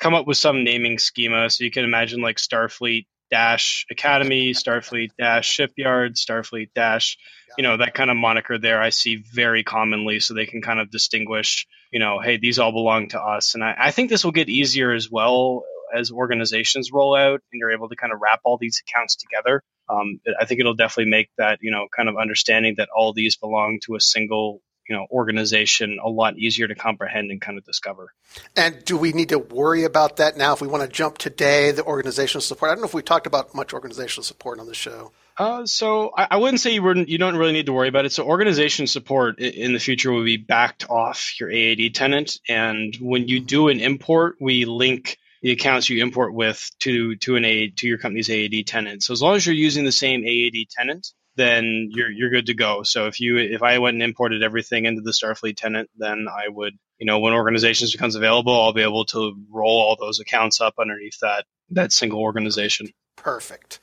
[0.00, 1.50] come up with some naming schema.
[1.50, 7.18] So you can imagine like Starfleet dash Academy, Starfleet dash Shipyard, Starfleet dash,
[7.58, 8.80] you know, that kind of moniker there.
[8.80, 11.66] I see very commonly, so they can kind of distinguish.
[11.92, 14.48] You know, hey, these all belong to us, and I, I think this will get
[14.48, 18.58] easier as well as organizations roll out and you're able to kind of wrap all
[18.58, 19.62] these accounts together.
[19.88, 23.36] Um, I think it'll definitely make that, you know, kind of understanding that all these
[23.36, 27.64] belong to a single you know organization a lot easier to comprehend and kind of
[27.64, 28.12] discover.
[28.56, 31.70] And do we need to worry about that now if we want to jump today
[31.70, 32.70] the organizational support?
[32.70, 35.12] I don't know if we talked about much organizational support on the show.
[35.36, 38.04] Uh, so I, I, wouldn't say you wouldn't you don't really need to worry about
[38.04, 38.12] it.
[38.12, 43.28] So organization support in the future will be backed off your AAD tenant, and when
[43.28, 47.68] you do an import, we link the accounts you import with to to an A
[47.68, 49.02] to your company's AAD tenant.
[49.02, 52.54] So as long as you're using the same AAD tenant, then you're you're good to
[52.54, 52.82] go.
[52.84, 56.48] So if you if I went and imported everything into the Starfleet tenant, then I
[56.48, 60.60] would you know when organizations becomes available, I'll be able to roll all those accounts
[60.60, 62.88] up underneath that that single organization.
[63.16, 63.80] Perfect.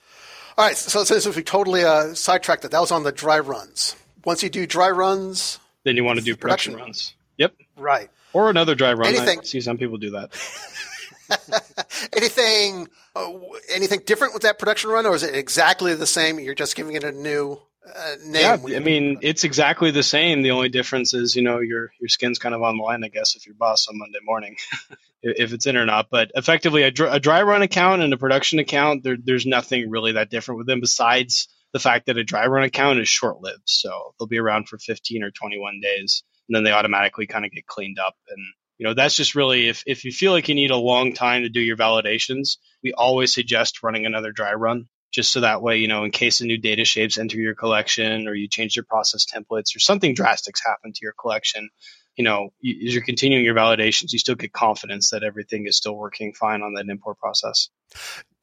[0.57, 0.77] All right.
[0.77, 3.95] So since we totally uh, sidetracked that, that was on the dry runs.
[4.25, 7.15] Once you do dry runs, then you want to do production, production runs.
[7.37, 7.55] Yep.
[7.77, 8.09] Right.
[8.33, 9.07] Or another dry run.
[9.07, 9.39] Anything.
[9.39, 10.31] I see some people do that.
[12.15, 13.31] anything uh,
[13.71, 16.39] anything different with that production run, or is it exactly the same?
[16.39, 18.67] You're just giving it a new uh, name.
[18.67, 20.41] Yeah, I mean, it's exactly the same.
[20.41, 23.09] The only difference is, you know, your your skin's kind of on the line, I
[23.09, 24.57] guess, if you're boss on Monday morning,
[25.23, 26.07] if it's in or not.
[26.09, 29.89] But effectively, a, dry, a dry run account and a production account, there, there's nothing
[29.89, 33.41] really that different with them besides the fact that a dry run account is short
[33.41, 33.63] lived.
[33.65, 37.51] So they'll be around for 15 or 21 days, and then they automatically kind of
[37.51, 38.15] get cleaned up.
[38.29, 38.45] And
[38.79, 41.43] you know, that's just really if if you feel like you need a long time
[41.43, 45.77] to do your validations, we always suggest running another dry run just so that way,
[45.77, 48.85] you know, in case a new data shapes enter your collection or you change your
[48.85, 51.69] process templates or something drastic's happened to your collection,
[52.15, 55.95] you know, as you're continuing your validations, you still get confidence that everything is still
[55.95, 57.69] working fine on that import process.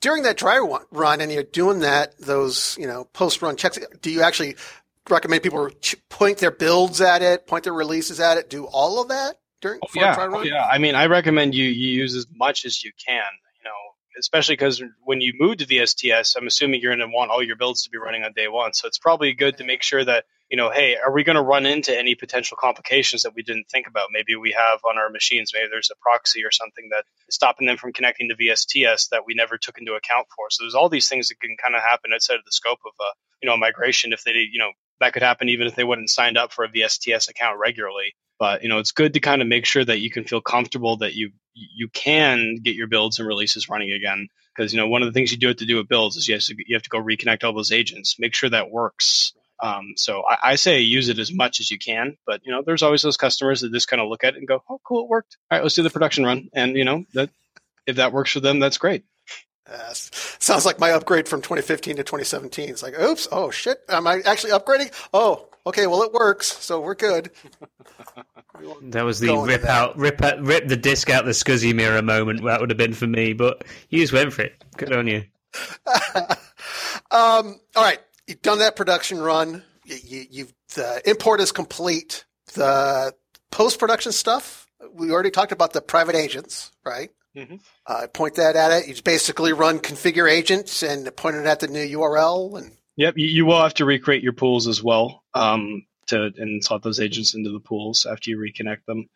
[0.00, 0.58] During that dry
[0.90, 4.56] run, and you're doing that, those, you know, post run checks, do you actually
[5.08, 5.70] recommend people
[6.10, 9.80] point their builds at it, point their releases at it, do all of that during
[9.82, 10.64] oh, yeah, oh, yeah.
[10.64, 13.24] I mean, I recommend you, you use as much as you can
[13.62, 13.72] You know,
[14.18, 17.56] especially because when you move to VSTS, I'm assuming you're going to want all your
[17.56, 18.72] builds to be running on day one.
[18.74, 21.42] So it's probably good to make sure that, you know, hey, are we going to
[21.42, 24.08] run into any potential complications that we didn't think about?
[24.12, 27.66] Maybe we have on our machines, maybe there's a proxy or something that is stopping
[27.66, 30.46] them from connecting to VSTS that we never took into account for.
[30.50, 32.92] So there's all these things that can kind of happen outside of the scope of,
[33.00, 33.10] a,
[33.42, 36.10] you know, a migration if they, you know, that could happen even if they wouldn't
[36.10, 38.14] signed up for a VSTS account regularly.
[38.38, 40.98] But you know, it's good to kind of make sure that you can feel comfortable
[40.98, 44.28] that you you can get your builds and releases running again.
[44.54, 46.28] Because you know, one of the things you do have to do with builds is
[46.28, 49.32] you have to, you have to go reconnect all those agents, make sure that works.
[49.62, 52.62] Um, so I, I, say use it as much as you can, but you know,
[52.64, 55.04] there's always those customers that just kind of look at it and go, "Oh, cool,
[55.04, 55.38] it worked.
[55.50, 57.30] All right, let's do the production run." And you know, that
[57.86, 59.04] if that works for them, that's great.
[59.68, 62.68] Uh, sounds like my upgrade from 2015 to 2017.
[62.68, 64.92] It's like, oops, oh shit, am I actually upgrading?
[65.12, 67.30] Oh, okay, well it works, so we're good.
[68.82, 72.44] that was the rip out, rip out, rip the disc out the SCSI mirror moment.
[72.44, 74.62] That would have been for me, but you just went for it.
[74.76, 75.24] Good on you.
[77.10, 79.62] um, all right, you've done that production run.
[79.84, 82.24] You, you, the import is complete.
[82.54, 83.14] The
[83.50, 84.66] post production stuff.
[84.92, 87.10] We already talked about the private agents, right?
[87.36, 87.56] Mm-hmm.
[87.86, 88.88] Uh, point that at it.
[88.88, 92.58] You basically run configure agents and point it at the new URL.
[92.58, 96.64] And yep, you, you will have to recreate your pools as well um, to and
[96.64, 99.08] slot those agents into the pools after you reconnect them.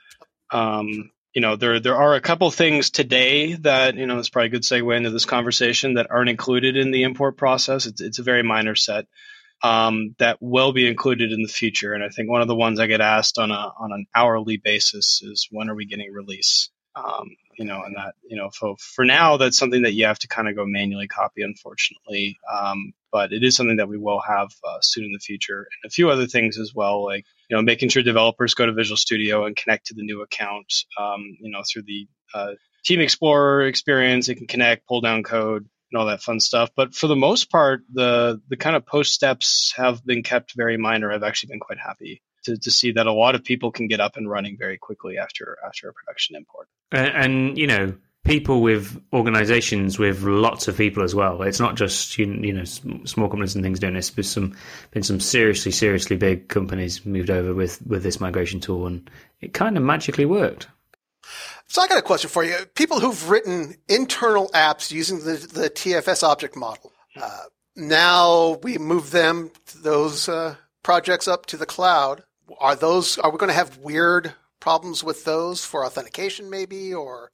[0.51, 4.49] Um, you know, there there are a couple things today that you know it's probably
[4.49, 7.87] a good segue into this conversation that aren't included in the import process.
[7.87, 9.07] It's it's a very minor set.
[9.63, 11.93] Um, that will be included in the future.
[11.93, 14.57] And I think one of the ones I get asked on a on an hourly
[14.57, 16.71] basis is when are we getting release?
[16.97, 17.29] Um,
[17.61, 20.29] you know, and that, you know, for, for now, that's something that you have to
[20.29, 22.39] kind of go manually copy, unfortunately.
[22.51, 25.59] Um, but it is something that we will have uh, soon in the future.
[25.59, 28.73] And a few other things as well, like, you know, making sure developers go to
[28.73, 32.53] Visual Studio and connect to the new account, um, you know, through the uh,
[32.87, 34.29] Team Explorer experience.
[34.29, 36.71] They can connect, pull down code, and all that fun stuff.
[36.75, 40.79] But for the most part, the the kind of post steps have been kept very
[40.79, 41.13] minor.
[41.13, 44.01] I've actually been quite happy to, to see that a lot of people can get
[44.01, 46.69] up and running very quickly after after a production import.
[46.93, 51.43] And, and you know, people with organizations with lots of people as well.
[51.43, 54.11] It's not just you, you know small companies and things doing this.
[54.11, 54.57] There's some
[54.91, 59.55] been some seriously seriously big companies moved over with with this migration tool, and it
[59.55, 60.69] kind of magically worked.
[61.67, 62.57] So I got a question for you.
[62.75, 66.93] People who've written internal apps using the, the TFS object model.
[67.15, 67.45] Uh,
[67.77, 72.25] now we move them those uh, projects up to the cloud
[72.59, 77.31] are those are we going to have weird problems with those for authentication maybe or?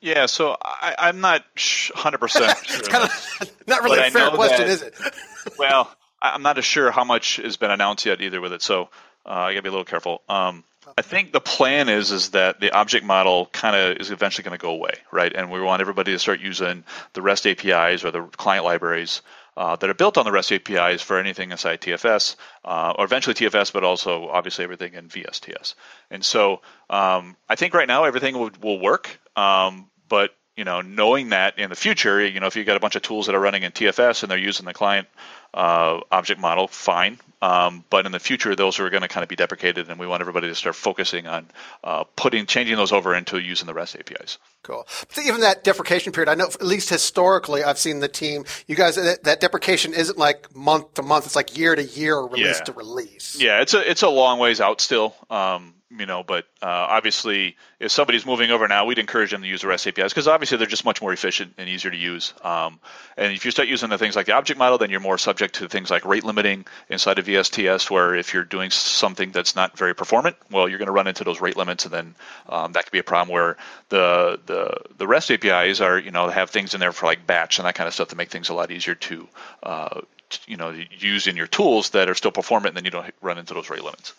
[0.00, 4.66] Yeah so I, am not 100% sure it's kind of not really a fair question
[4.66, 4.94] that, is it?
[5.58, 8.88] Well i'm not as sure how much has been announced yet either with it so
[9.26, 10.22] uh, i gotta be a little careful.
[10.28, 10.64] Um,
[10.98, 14.58] I think the plan is is that the object model kind of is eventually going
[14.58, 15.32] to go away, right?
[15.32, 19.22] And we want everybody to start using the REST APIs or the client libraries
[19.56, 23.34] uh, that are built on the REST APIs for anything inside TFS, uh, or eventually
[23.34, 25.74] TFS, but also obviously everything in VSTS.
[26.10, 30.82] And so um, I think right now everything will, will work, um, but you know,
[30.82, 33.34] knowing that in the future, you know, if you've got a bunch of tools that
[33.34, 35.08] are running in TFS and they're using the client
[35.54, 37.18] uh, object model, fine.
[37.40, 40.06] Um, but in the future, those are going to kind of be deprecated, and we
[40.06, 41.46] want everybody to start focusing on
[41.82, 44.38] uh, putting, changing those over into using the REST APIs.
[44.62, 44.86] Cool.
[45.08, 48.44] But even that deprecation period, I know at least historically, I've seen the team.
[48.68, 52.16] You guys, that, that deprecation isn't like month to month; it's like year to year,
[52.16, 52.64] or release yeah.
[52.64, 53.40] to release.
[53.40, 55.16] Yeah, it's a it's a long ways out still.
[55.28, 59.48] Um, you know, but uh, obviously, if somebody's moving over now, we'd encourage them to
[59.48, 62.32] use the REST APIs because obviously they're just much more efficient and easier to use.
[62.42, 62.80] Um,
[63.16, 65.56] and if you start using the things like the object model, then you're more subject
[65.56, 69.76] to things like rate limiting inside of VSTS, where if you're doing something that's not
[69.76, 72.14] very performant, well, you're going to run into those rate limits, and then
[72.48, 73.32] um, that could be a problem.
[73.32, 73.56] Where
[73.90, 77.58] the the the REST APIs are, you know, have things in there for like batch
[77.58, 79.28] and that kind of stuff to make things a lot easier to
[79.62, 80.00] uh,
[80.46, 83.38] you know use in your tools that are still performant, and then you don't run
[83.38, 84.14] into those rate limits.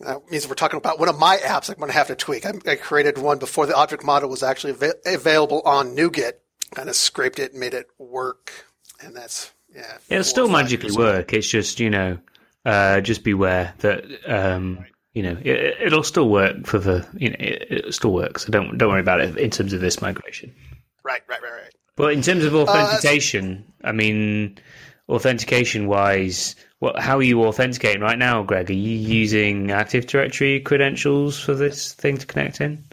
[0.00, 2.46] That means we're talking about one of my apps I'm going to have to tweak.
[2.46, 6.32] I, I created one before the object model was actually av- available on NuGet.
[6.74, 8.66] Kind of scraped it, and made it work,
[9.02, 9.98] and that's yeah.
[10.08, 11.32] It'll still magically work.
[11.32, 12.18] It's just you know,
[12.64, 17.36] uh, just beware that um, you know it, will still work for the you know
[17.40, 18.44] it, it still works.
[18.44, 20.54] So don't don't worry about it in terms of this migration.
[21.02, 21.74] Right, right, right, right.
[21.96, 24.58] But in terms of uh, authentication, uh, I mean,
[25.08, 28.70] authentication wise, what, how are you authenticating right now, Greg?
[28.70, 32.84] Are you using Active Directory credentials for this thing to connect in?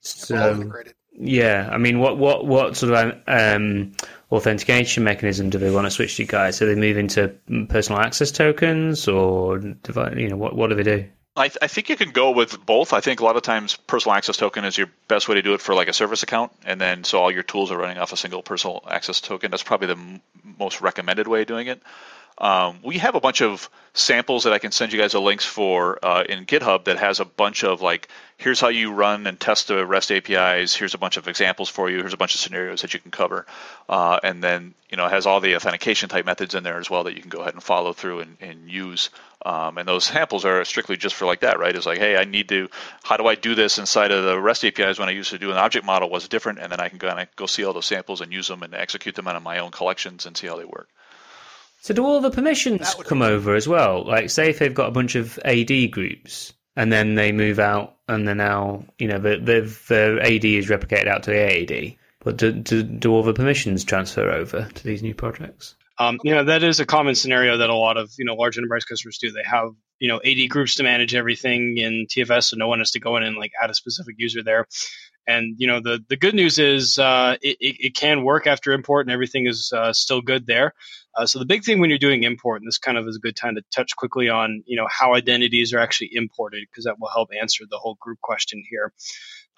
[0.00, 0.72] So,
[1.12, 3.92] yeah, I mean, what what what sort of um,
[4.32, 6.56] authentication mechanism do they want to switch to, guys?
[6.56, 7.34] So they move into
[7.68, 11.04] personal access tokens, or you know, what what do they do?
[11.36, 12.92] I, th- I, think you can go with both.
[12.92, 15.54] I think a lot of times personal access token is your best way to do
[15.54, 18.12] it for like a service account, and then so all your tools are running off
[18.12, 19.50] a single personal access token.
[19.50, 20.22] That's probably the m-
[20.58, 21.82] most recommended way of doing it.
[22.40, 25.44] Um, we have a bunch of samples that I can send you guys a links
[25.44, 29.38] for uh, in GitHub that has a bunch of like, here's how you run and
[29.38, 30.74] test the REST APIs.
[30.74, 31.98] Here's a bunch of examples for you.
[31.98, 33.44] Here's a bunch of scenarios that you can cover,
[33.88, 36.88] uh, and then you know it has all the authentication type methods in there as
[36.88, 39.10] well that you can go ahead and follow through and, and use.
[39.44, 41.74] Um, and those samples are strictly just for like that, right?
[41.74, 42.68] It's like, hey, I need to,
[43.02, 45.50] how do I do this inside of the REST APIs when I used to do
[45.50, 47.86] an object model was different, and then I can kind of go see all those
[47.86, 50.56] samples and use them and execute them out of my own collections and see how
[50.56, 50.88] they work.
[51.80, 54.04] So do all the permissions come over as well?
[54.06, 57.96] Like, say if they've got a bunch of AD groups and then they move out
[58.06, 61.96] and they're now, you know, the, the, the AD is replicated out to the AAD.
[62.22, 65.74] But do, do, do all the permissions transfer over to these new projects?
[65.98, 68.58] Um, you know, that is a common scenario that a lot of, you know, large
[68.58, 69.32] enterprise customers do.
[69.32, 72.92] They have, you know, AD groups to manage everything in TFS, so no one has
[72.92, 74.66] to go in and like add a specific user there.
[75.26, 79.06] And you know the the good news is uh, it, it, can work after import
[79.06, 80.74] and everything is uh, still good there.
[81.14, 83.20] Uh, so the big thing when you're doing import, and this kind of is a
[83.20, 86.98] good time to touch quickly on you know how identities are actually imported because that
[86.98, 88.92] will help answer the whole group question here.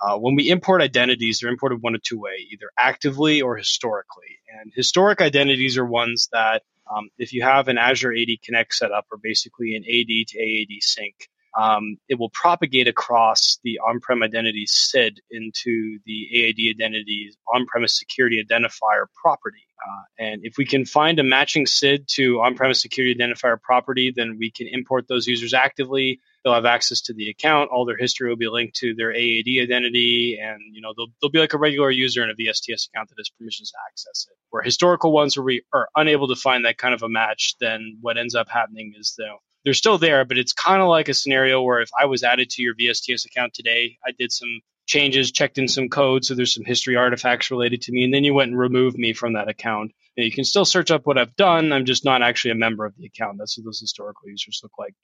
[0.01, 4.39] Uh, when we import identities, they're imported one of two way, either actively or historically.
[4.61, 8.93] And historic identities are ones that um, if you have an Azure AD Connect set
[8.93, 14.23] up, or basically an AD to AAD sync, um, it will propagate across the on-prem
[14.23, 19.67] identity SID into the AAD identity on-premise security identifier property.
[19.85, 24.37] Uh, and if we can find a matching SID to on-premise security identifier property, then
[24.39, 26.21] we can import those users actively.
[26.43, 27.71] They'll have access to the account.
[27.71, 31.31] All their history will be linked to their AAD identity, and you know they'll, they'll
[31.31, 34.37] be like a regular user in a VSTS account that has permissions to access it.
[34.51, 37.99] Where historical ones where we are unable to find that kind of a match, then
[38.01, 41.15] what ends up happening is though they're still there, but it's kind of like a
[41.15, 45.31] scenario where if I was added to your VSTS account today, I did some changes,
[45.31, 48.35] checked in some code, so there's some history artifacts related to me, and then you
[48.35, 49.93] went and removed me from that account.
[50.17, 51.73] Now, you can still search up what I've done.
[51.73, 53.39] I'm just not actually a member of the account.
[53.39, 54.95] That's what those historical users look like.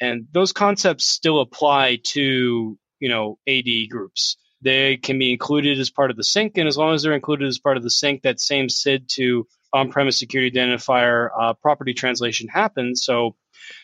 [0.00, 4.36] And those concepts still apply to, you know, AD groups.
[4.62, 7.46] They can be included as part of the sync, and as long as they're included
[7.46, 12.48] as part of the sync, that same SID to on-premise security identifier uh, property translation
[12.48, 13.04] happens.
[13.04, 13.36] So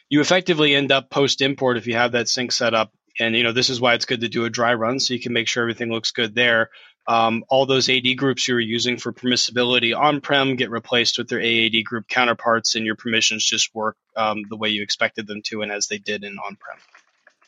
[0.08, 2.92] you effectively end up post import if you have that sync set up.
[3.20, 5.20] And you know this is why it's good to do a dry run so you
[5.20, 6.70] can make sure everything looks good there.
[7.06, 11.40] Um, all those AD groups you were using for permissibility on-prem get replaced with their
[11.40, 15.62] AAD group counterparts, and your permissions just work um, the way you expected them to,
[15.62, 16.78] and as they did in on-prem.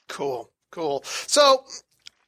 [0.09, 1.03] Cool, cool.
[1.05, 1.65] So,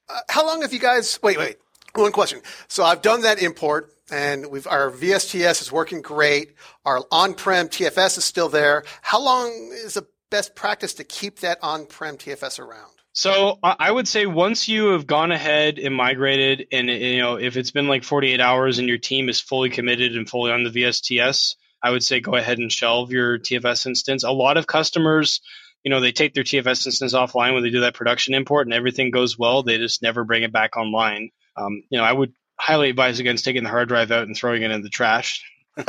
[0.08, 1.18] uh, how long have you guys?
[1.22, 1.56] Wait, wait.
[1.96, 2.40] One question.
[2.68, 6.54] So I've done that import and we've our VSTS is working great.
[6.84, 8.84] Our on-prem TFS is still there.
[9.02, 12.92] How long is the best practice to keep that on-prem TFS around?
[13.12, 17.56] So I would say once you have gone ahead and migrated, and you know if
[17.56, 20.70] it's been like 48 hours and your team is fully committed and fully on the
[20.70, 24.22] VSTS, I would say go ahead and shelve your TFS instance.
[24.22, 25.40] A lot of customers,
[25.82, 28.74] you know, they take their TFS instance offline when they do that production import, and
[28.74, 29.62] everything goes well.
[29.62, 31.30] They just never bring it back online.
[31.56, 34.62] Um, you know, I would highly advise against taking the hard drive out and throwing
[34.62, 35.44] it in the trash.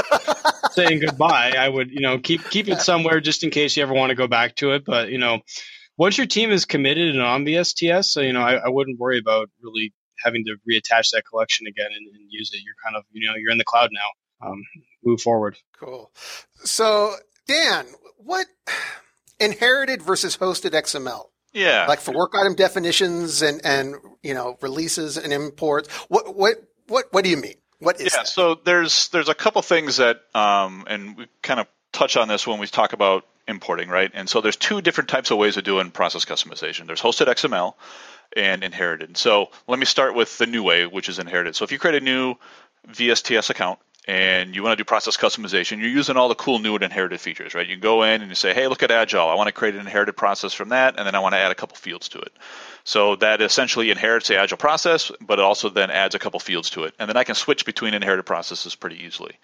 [0.72, 1.54] saying goodbye.
[1.58, 4.16] I would, you know, keep keep it somewhere just in case you ever want to
[4.16, 4.84] go back to it.
[4.86, 5.40] But you know,
[5.98, 9.00] once your team is committed and on the STS, so you know, I, I wouldn't
[9.00, 9.94] worry about really
[10.24, 12.62] having to reattach that collection again and, and, use it.
[12.63, 14.48] You're kind of, you know, you're in the cloud now.
[14.48, 14.63] Um,
[15.04, 15.58] move forward.
[15.80, 16.12] Cool.
[16.63, 17.13] So,
[17.48, 17.86] Dan,
[18.18, 18.48] what
[19.40, 21.26] inherited versus hosted XML?
[21.54, 21.85] Yeah.
[21.87, 25.91] Like for work item definitions and, and you know, releases and imports.
[26.10, 26.56] What what
[26.87, 27.56] what what do you mean?
[27.79, 28.27] What is Yeah, that?
[28.27, 32.45] so there's there's a couple things that um and we kind of touch on this
[32.45, 34.12] when we talk about importing, right?
[34.13, 36.85] And so there's two different types of ways of doing process customization.
[36.85, 37.73] There's hosted XML
[38.35, 39.15] and inherited.
[39.17, 41.56] So let me start with the new way, which is inherited.
[41.56, 42.35] So if you create a new
[42.89, 46.76] VSTS account and you want to do process customization, you're using all the cool new
[46.76, 47.68] and inherited features, right?
[47.68, 49.28] You go in and you say, hey, look at Agile.
[49.28, 51.52] I want to create an inherited process from that, and then I want to add
[51.52, 52.32] a couple fields to it.
[52.86, 56.70] So that essentially inherits the Agile process, but it also then adds a couple fields
[56.72, 56.94] to it.
[56.98, 59.36] And then I can switch between inherited processes pretty easily.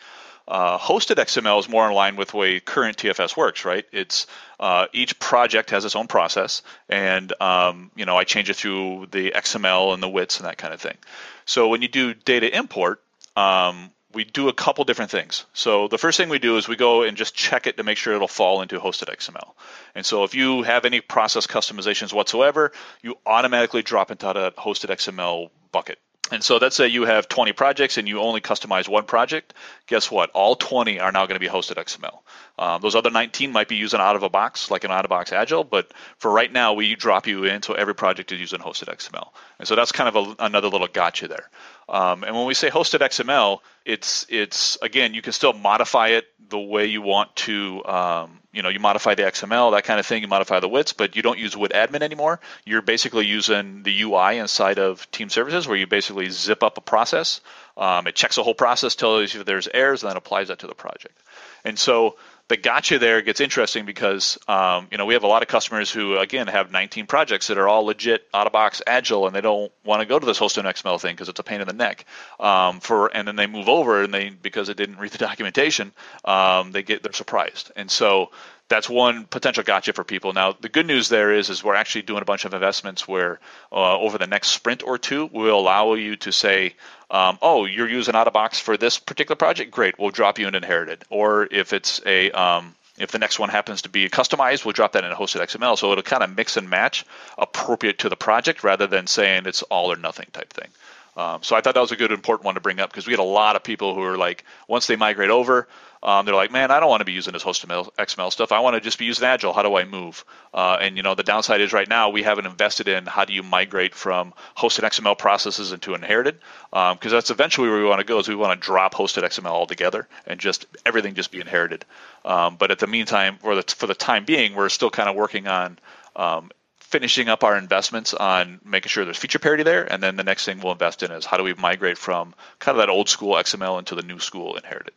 [0.47, 3.85] Uh, hosted XML is more in line with the way current TFS works, right?
[3.91, 4.27] It's
[4.59, 9.07] uh, each project has its own process, and um, you know I change it through
[9.11, 10.97] the XML and the WITs and that kind of thing.
[11.45, 13.01] So when you do data import,
[13.37, 15.45] um, we do a couple different things.
[15.53, 17.97] So the first thing we do is we go and just check it to make
[17.97, 19.53] sure it'll fall into hosted XML.
[19.95, 24.89] And so if you have any process customizations whatsoever, you automatically drop into that hosted
[24.89, 25.99] XML bucket.
[26.31, 29.53] And so let's say you have 20 projects and you only customize one project.
[29.87, 30.31] Guess what?
[30.31, 32.19] All 20 are now going to be hosted XML.
[32.57, 35.09] Um, those other 19 might be using out of a box, like an out of
[35.09, 38.59] box Agile, but for right now, we drop you in so every project is using
[38.59, 39.29] hosted XML.
[39.59, 41.49] And so that's kind of a, another little gotcha there.
[41.93, 46.25] Um, and when we say hosted XML, it's it's again you can still modify it
[46.49, 47.85] the way you want to.
[47.85, 50.23] Um, you know, you modify the XML, that kind of thing.
[50.23, 52.39] You modify the WITs, but you don't use WIT admin anymore.
[52.65, 56.81] You're basically using the UI inside of Team Services, where you basically zip up a
[56.81, 57.41] process.
[57.77, 60.59] Um, it checks the whole process, tells you if there's errors, and then applies that
[60.59, 61.19] to the project.
[61.63, 62.15] And so
[62.49, 65.89] the gotcha there gets interesting because um, you know we have a lot of customers
[65.89, 69.41] who again have 19 projects that are all legit out of box agile and they
[69.41, 71.73] don't want to go to this hosted XML thing because it's a pain in the
[71.73, 72.05] neck.
[72.39, 75.93] Um, for and then they move over and they because they didn't read the documentation,
[76.25, 77.71] um, they get they're surprised.
[77.75, 78.31] And so
[78.69, 80.33] that's one potential gotcha for people.
[80.33, 83.39] Now, the good news there is, is we're actually doing a bunch of investments where
[83.71, 86.75] uh, over the next sprint or two, we'll allow you to say,
[87.13, 89.71] um, oh, you're using out of box for this particular project?
[89.71, 91.03] Great, we'll drop you an inherited.
[91.09, 94.93] Or if it's a um, if the next one happens to be customized, we'll drop
[94.93, 95.77] that in a hosted XML.
[95.77, 97.05] So it'll kind of mix and match
[97.37, 100.69] appropriate to the project rather than saying it's all or nothing type thing.
[101.15, 103.13] Um, so I thought that was a good important one to bring up because we
[103.13, 105.67] had a lot of people who are like, once they migrate over,
[106.03, 108.51] um, they're like, man, I don't want to be using this hosted XML stuff.
[108.51, 109.53] I want to just be using Agile.
[109.53, 110.25] How do I move?
[110.53, 113.33] Uh, and you know, the downside is right now we haven't invested in how do
[113.33, 116.39] you migrate from hosted XML processes into inherited,
[116.71, 118.19] because um, that's eventually where we want to go.
[118.19, 121.85] Is we want to drop hosted XML altogether and just everything just be inherited.
[122.25, 125.15] Um, but at the meantime, or the, for the time being, we're still kind of
[125.15, 125.79] working on
[126.17, 126.51] um,
[126.93, 130.45] finishing up our investments on making sure there's feature parity there, and then the next
[130.45, 133.33] thing we'll invest in is how do we migrate from kind of that old school
[133.33, 134.93] XML into the new school inherited.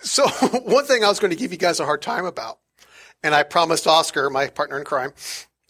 [0.00, 0.28] So
[0.66, 2.58] one thing I was going to give you guys a hard time about,
[3.22, 5.14] and I promised Oscar, my partner in crime,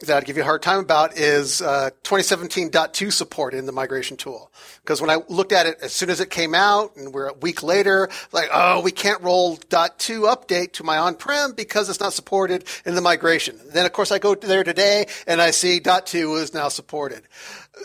[0.00, 4.16] that I'd give you a hard time about is uh, 2017.2 support in the migration
[4.16, 4.50] tool.
[4.82, 7.34] Because when I looked at it as soon as it came out, and we're a
[7.34, 12.12] week later, like, oh, we can't roll .2 update to my on-prem because it's not
[12.12, 13.58] supported in the migration.
[13.72, 17.22] Then, of course, I go there today and I see .2 is now supported.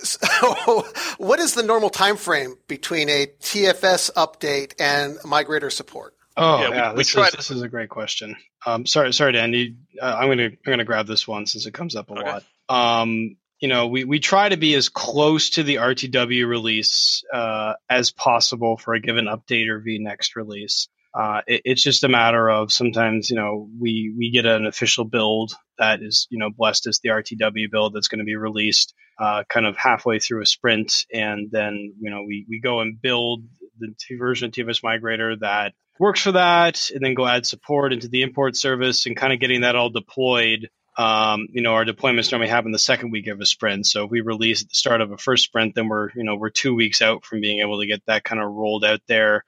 [0.03, 0.85] So,
[1.17, 6.13] what is the normal time frame between a TFS update and migrator support?
[6.39, 8.35] Oh yeah, yeah we, this, we is, this is a great question.
[8.65, 9.75] Um, sorry, sorry, Danny.
[10.01, 12.23] Uh, I'm gonna I'm gonna grab this one since it comes up a okay.
[12.23, 12.43] lot.
[12.69, 17.73] Um, you know, we, we try to be as close to the RTW release uh,
[17.89, 20.87] as possible for a given update or vNext release.
[21.13, 25.03] Uh, it, it's just a matter of sometimes, you know, we, we get an official
[25.03, 28.93] build that is, you know, blessed as the RTW build that's going to be released
[29.19, 30.93] uh, kind of halfway through a sprint.
[31.11, 33.43] And then, you know, we, we go and build
[33.79, 38.07] the version of TFS Migrator that works for that, and then go add support into
[38.07, 40.69] the import service and kind of getting that all deployed.
[40.97, 43.85] Um, you know, our deployments normally happen the second week of a sprint.
[43.85, 46.35] So if we release at the start of a first sprint, then we're, you know,
[46.35, 49.43] we're two weeks out from being able to get that kind of rolled out there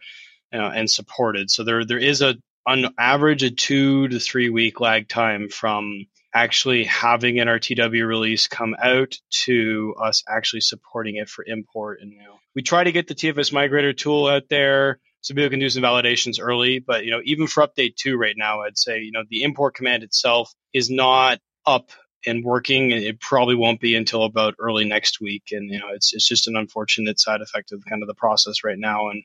[0.51, 1.49] and supported.
[1.49, 2.35] So there, there is a,
[2.65, 8.47] on average, a two to three week lag time from actually having an RTW release
[8.47, 11.99] come out to us actually supporting it for import.
[12.01, 15.49] And you know, we try to get the TFS migrator tool out there so people
[15.49, 16.79] can do some validations early.
[16.79, 19.75] But you know, even for update two right now, I'd say you know the import
[19.75, 21.91] command itself is not up
[22.25, 22.91] and working.
[22.91, 26.47] It probably won't be until about early next week, and you know, it's it's just
[26.47, 29.09] an unfortunate side effect of kind of the process right now.
[29.09, 29.23] And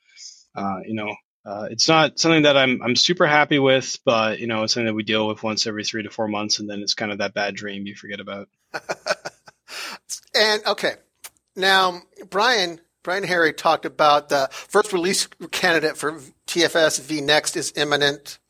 [0.54, 4.46] uh, you know, uh, it's not something that I'm I'm super happy with, but you
[4.46, 6.80] know, it's something that we deal with once every three to four months, and then
[6.80, 8.48] it's kind of that bad dream you forget about.
[10.34, 10.94] and okay,
[11.54, 18.40] now Brian Brian Harry talked about the first release candidate for TFS vNext is imminent.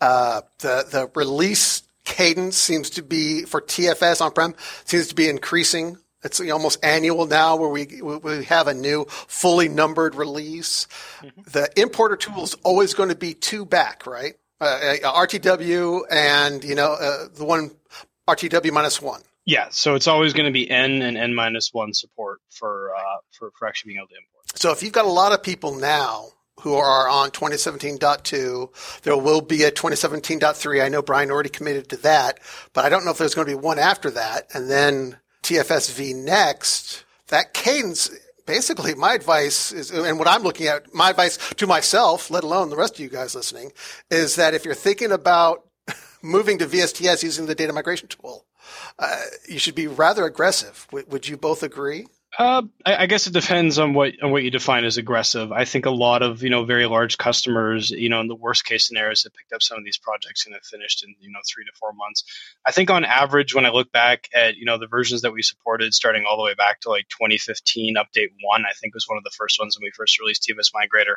[0.00, 5.98] Uh, the the release cadence seems to be for TFS on-prem seems to be increasing.
[6.24, 10.88] It's almost annual now, where we we have a new fully numbered release.
[11.20, 11.42] Mm-hmm.
[11.52, 14.34] The importer tool is always going to be two back, right?
[14.60, 17.70] Uh, uh RTW and you know uh, the one
[18.26, 19.22] RTW minus one.
[19.44, 23.18] Yeah, so it's always going to be n and n minus one support for uh,
[23.32, 24.58] for for actually being able to import.
[24.58, 26.28] So if you've got a lot of people now
[26.60, 29.02] who are on 2017.2.
[29.02, 30.84] There will be a 2017.3.
[30.84, 32.38] I know Brian already committed to that,
[32.72, 34.48] but I don't know if there's going to be one after that.
[34.54, 37.02] And then TFS vNext.
[37.28, 38.10] That cadence,
[38.46, 42.70] basically, my advice is, and what I'm looking at, my advice to myself, let alone
[42.70, 43.72] the rest of you guys listening,
[44.10, 45.66] is that if you're thinking about
[46.22, 48.44] moving to VSTS using the data migration tool,
[48.98, 50.86] uh, you should be rather aggressive.
[50.90, 52.06] W- would you both agree?
[52.38, 55.52] Uh, I, I, guess it depends on what on what you define as aggressive.
[55.52, 58.64] I think a lot of you know very large customers, you know, in the worst
[58.64, 61.40] case scenarios, have picked up some of these projects and have finished in you know
[61.46, 62.24] three to four months.
[62.66, 65.42] I think on average, when I look back at you know the versions that we
[65.42, 69.18] supported, starting all the way back to like 2015, update one, I think was one
[69.18, 71.16] of the first ones when we first released TFS Migrator.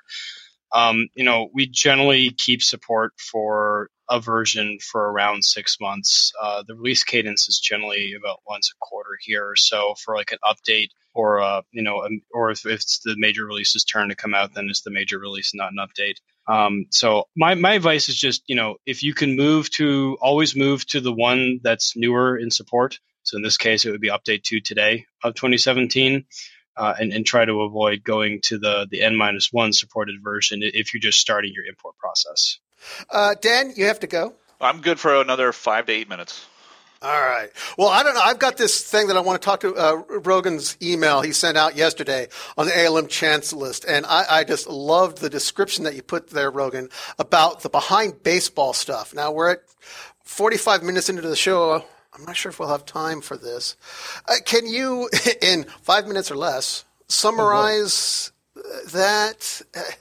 [0.75, 6.33] Um, you know, we generally keep support for a version for around six months.
[6.39, 10.31] Uh, the release cadence is generally about once a quarter here or so for like
[10.31, 14.15] an update or uh, you know, um, or if, it's the major release's turn to
[14.15, 16.17] come out, then it's the major release, not an update.
[16.47, 20.55] Um, so my my advice is just you know if you can move to always
[20.55, 22.99] move to the one that's newer in support.
[23.23, 26.25] So in this case, it would be update two today of 2017.
[26.77, 30.59] Uh, and, and try to avoid going to the, the N minus one supported version
[30.61, 32.59] if you're just starting your import process.
[33.09, 34.33] Uh, Dan, you have to go.
[34.59, 36.45] I'm good for another five to eight minutes.
[37.01, 37.51] All right.
[37.77, 38.21] Well, I don't know.
[38.21, 41.57] I've got this thing that I want to talk to uh, Rogan's email he sent
[41.57, 43.85] out yesterday on the ALM chance list.
[43.87, 48.23] And I, I, just loved the description that you put there, Rogan, about the behind
[48.23, 49.13] baseball stuff.
[49.13, 49.59] Now we're at
[50.23, 51.85] 45 minutes into the show.
[52.15, 53.75] I'm not sure if we'll have time for this.
[54.27, 55.09] Uh, can you,
[55.41, 58.31] in five minutes or less, summarize
[58.93, 59.61] that?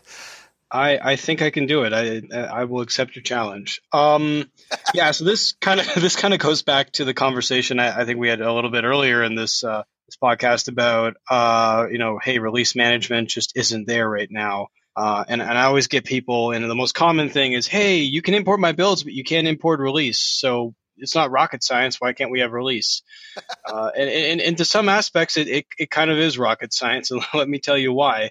[0.71, 1.93] I, I think I can do it.
[1.93, 3.81] I I will accept your challenge.
[3.93, 4.51] Um,
[4.95, 5.13] yeah.
[5.13, 8.19] So this kind of this kind of goes back to the conversation I, I, think
[8.19, 12.19] we had a little bit earlier in this uh, this podcast about uh, you know,
[12.23, 14.69] hey, release management just isn't there right now.
[14.97, 18.23] Uh, and, and I always get people, and the most common thing is, hey, you
[18.23, 20.21] can import my builds, but you can't import release.
[20.21, 22.01] So it's not rocket science.
[22.01, 23.03] Why can't we have release?
[23.67, 27.11] Uh, and, and, and, to some aspects, it, it, it, kind of is rocket science.
[27.11, 28.31] And let me tell you why.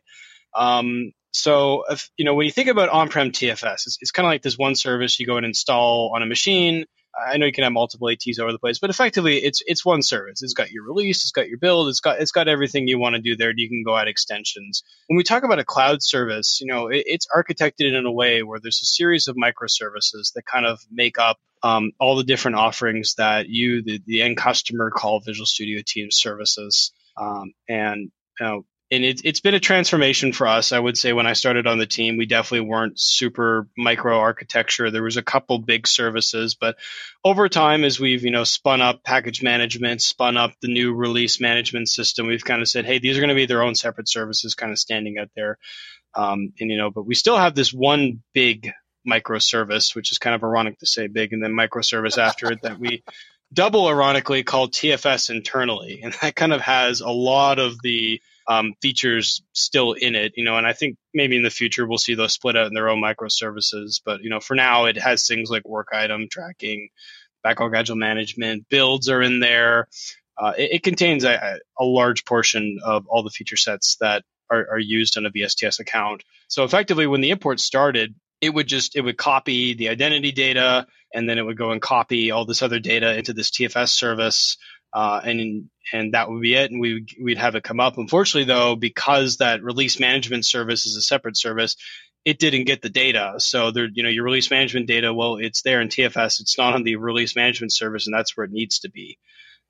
[0.53, 4.29] Um, so, if, you know, when you think about on-prem TFS, it's, it's kind of
[4.29, 6.85] like this one service you go and install on a machine.
[7.15, 10.01] I know you can have multiple ATs over the place, but effectively, it's it's one
[10.01, 10.41] service.
[10.41, 13.15] It's got your release, it's got your build, it's got it's got everything you want
[13.15, 13.49] to do there.
[13.49, 14.83] And you can go add extensions.
[15.07, 18.41] When we talk about a cloud service, you know, it, it's architected in a way
[18.41, 22.57] where there's a series of microservices that kind of make up um, all the different
[22.57, 26.91] offerings that you, the, the end customer, call Visual Studio Team services.
[27.15, 30.71] Um, and you know, and it, it's been a transformation for us.
[30.71, 34.91] I would say when I started on the team, we definitely weren't super micro architecture.
[34.91, 36.77] There was a couple big services, but
[37.23, 41.41] over time, as we've you know spun up package management, spun up the new release
[41.41, 44.07] management system, we've kind of said, hey, these are going to be their own separate
[44.07, 45.57] services, kind of standing out there.
[46.13, 48.71] Um, and you know, but we still have this one big
[49.09, 52.77] microservice, which is kind of ironic to say big, and then microservice after it that
[52.77, 53.03] we
[53.51, 58.73] double ironically called TFS internally, and that kind of has a lot of the um,
[58.81, 62.15] features still in it, you know, and I think maybe in the future we'll see
[62.15, 64.01] those split out in their own microservices.
[64.03, 66.89] But you know, for now it has things like work item tracking,
[67.43, 69.87] backlog agile management, builds are in there.
[70.37, 74.67] Uh, it, it, contains a, a, large portion of all the feature sets that are,
[74.71, 76.23] are used on a VSTS account.
[76.47, 80.85] So effectively, when the import started, it would just it would copy the identity data
[81.13, 84.57] and then it would go and copy all this other data into this TFS service
[84.93, 87.97] uh, and and that would be it, and we we'd have it come up.
[87.97, 91.75] Unfortunately, though, because that release management service is a separate service,
[92.25, 93.35] it didn't get the data.
[93.39, 96.39] So there, you know, your release management data, well, it's there in TFS.
[96.39, 99.17] It's not on the release management service, and that's where it needs to be.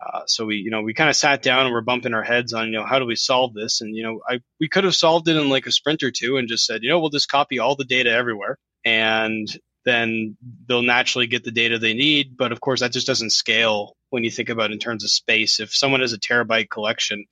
[0.05, 2.51] Uh, so we, you know, we kind of sat down and we're bumping our heads
[2.53, 3.80] on, you know, how do we solve this?
[3.82, 6.38] And you know, I we could have solved it in like a sprint or two
[6.38, 9.47] and just said, you know, we'll just copy all the data everywhere, and
[9.86, 12.38] then they'll naturally get the data they need.
[12.38, 15.59] But of course, that just doesn't scale when you think about in terms of space.
[15.59, 17.25] If someone has a terabyte collection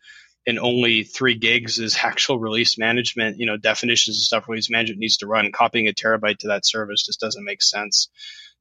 [0.45, 4.99] and only three gigs is actual release management, you know, definitions and stuff release management
[4.99, 8.09] needs to run, copying a terabyte to that service just doesn't make sense.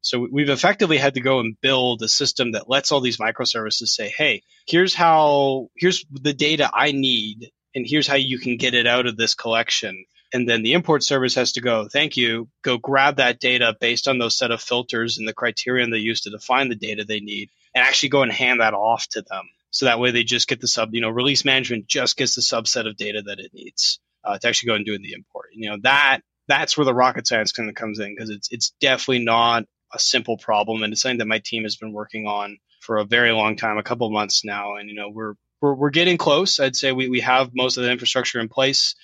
[0.02, 3.88] So we've effectively had to go and build a system that lets all these microservices
[3.88, 8.74] say, hey, here's how, here's the data I need, and here's how you can get
[8.74, 12.48] it out of this collection and then the import service has to go, thank you,
[12.62, 16.22] go grab that data based on those set of filters and the criterion they use
[16.22, 19.48] to define the data they need, and actually go and hand that off to them.
[19.70, 22.42] So that way they just get the sub, you know, release management just gets the
[22.42, 25.50] subset of data that it needs uh, to actually go and do the import.
[25.52, 28.72] You know, that that's where the rocket science kind of comes in because it's it's
[28.80, 32.58] definitely not a simple problem, and it's something that my team has been working on
[32.80, 35.90] for a very long time, a couple months now, and you know we're we're, we're
[35.90, 36.58] getting close.
[36.58, 38.94] I'd say we, we have most of the infrastructure in place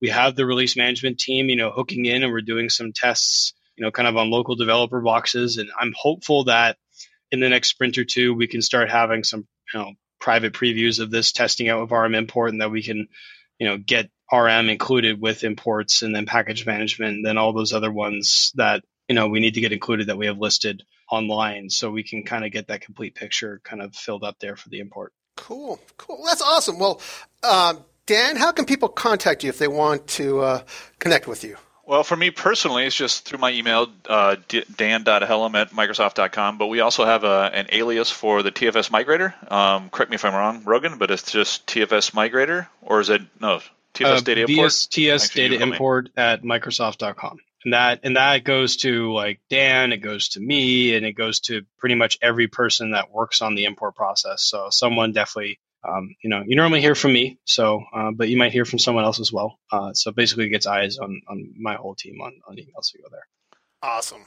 [0.00, 3.54] we have the release management team, you know, hooking in and we're doing some tests,
[3.76, 5.58] you know, kind of on local developer boxes.
[5.58, 6.76] And I'm hopeful that
[7.30, 11.00] in the next sprint or two, we can start having some, you know, private previews
[11.00, 13.08] of this testing out with RM import and that we can,
[13.58, 17.72] you know, get RM included with imports and then package management and then all those
[17.72, 21.70] other ones that, you know, we need to get included that we have listed online
[21.70, 24.68] so we can kind of get that complete picture kind of filled up there for
[24.68, 25.12] the import.
[25.36, 26.24] Cool, cool.
[26.26, 26.78] That's awesome.
[26.78, 27.00] Well,
[27.42, 30.62] um, Dan, how can people contact you if they want to uh,
[30.98, 31.56] connect with you?
[31.84, 36.58] Well, for me personally, it's just through my email, uh, dan.hellem at Microsoft.com.
[36.58, 39.50] But we also have a, uh, an alias for the TFS Migrator.
[39.50, 43.22] Um, correct me if I'm wrong, Rogan, but it's just TFS Migrator, or is it
[43.40, 43.60] no
[43.94, 44.70] TFS uh, Data Import?
[44.70, 50.28] VSTS Data Import at Microsoft.com and that and that goes to like Dan, it goes
[50.30, 53.96] to me, and it goes to pretty much every person that works on the import
[53.96, 54.44] process.
[54.44, 58.36] So someone definitely, um, you know, you normally hear from me, so uh, but you
[58.36, 59.58] might hear from someone else as well.
[59.70, 62.98] Uh, so basically, it gets eyes on on my whole team on on emails to
[62.98, 63.26] go there.
[63.82, 64.24] Awesome.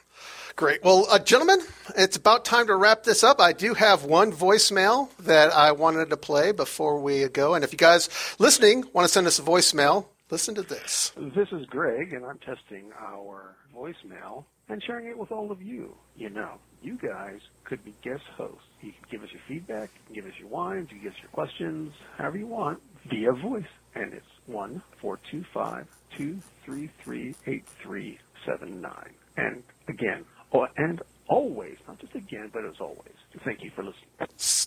[0.55, 0.83] Great.
[0.83, 1.61] Well, uh, gentlemen,
[1.97, 3.41] it's about time to wrap this up.
[3.41, 7.55] I do have one voicemail that I wanted to play before we go.
[7.55, 11.11] And if you guys listening want to send us a voicemail, Listen to this.
[11.17, 15.95] This is Greg, and I'm testing our voicemail and sharing it with all of you.
[16.15, 16.51] You know,
[16.81, 18.61] you guys could be guest hosts.
[18.81, 21.13] You can give us your feedback, you can give us your whines, you can give
[21.13, 23.63] us your questions, however you want, via voice.
[23.95, 29.13] And it's one four two five two three three eight three seven nine.
[29.37, 33.13] And again, oh, and always, not just again, but as always,
[33.45, 34.09] thank you for listening.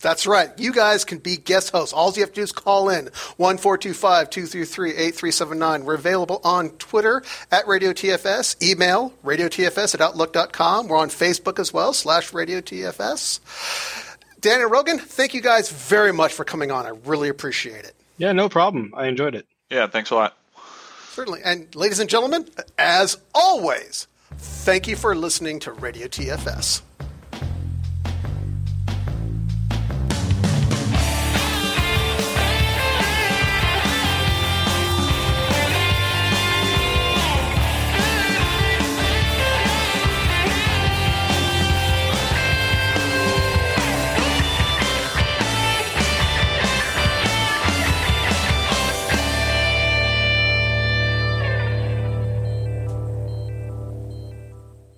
[0.01, 0.49] That's right.
[0.57, 1.93] You guys can be guest hosts.
[1.93, 3.05] All you have to do is call in
[3.37, 5.85] 1425 233 8379.
[5.85, 10.87] We're available on Twitter at Radio TFS, email radiotfs at outlook.com.
[10.87, 13.39] We're on Facebook as well, slash Radio TFS.
[14.41, 16.85] Dan and Rogan, thank you guys very much for coming on.
[16.85, 17.95] I really appreciate it.
[18.17, 18.93] Yeah, no problem.
[18.95, 19.47] I enjoyed it.
[19.69, 20.37] Yeah, thanks a lot.
[21.09, 21.41] Certainly.
[21.45, 22.47] And ladies and gentlemen,
[22.77, 24.07] as always,
[24.37, 26.81] Thank you for listening to Radio TFS.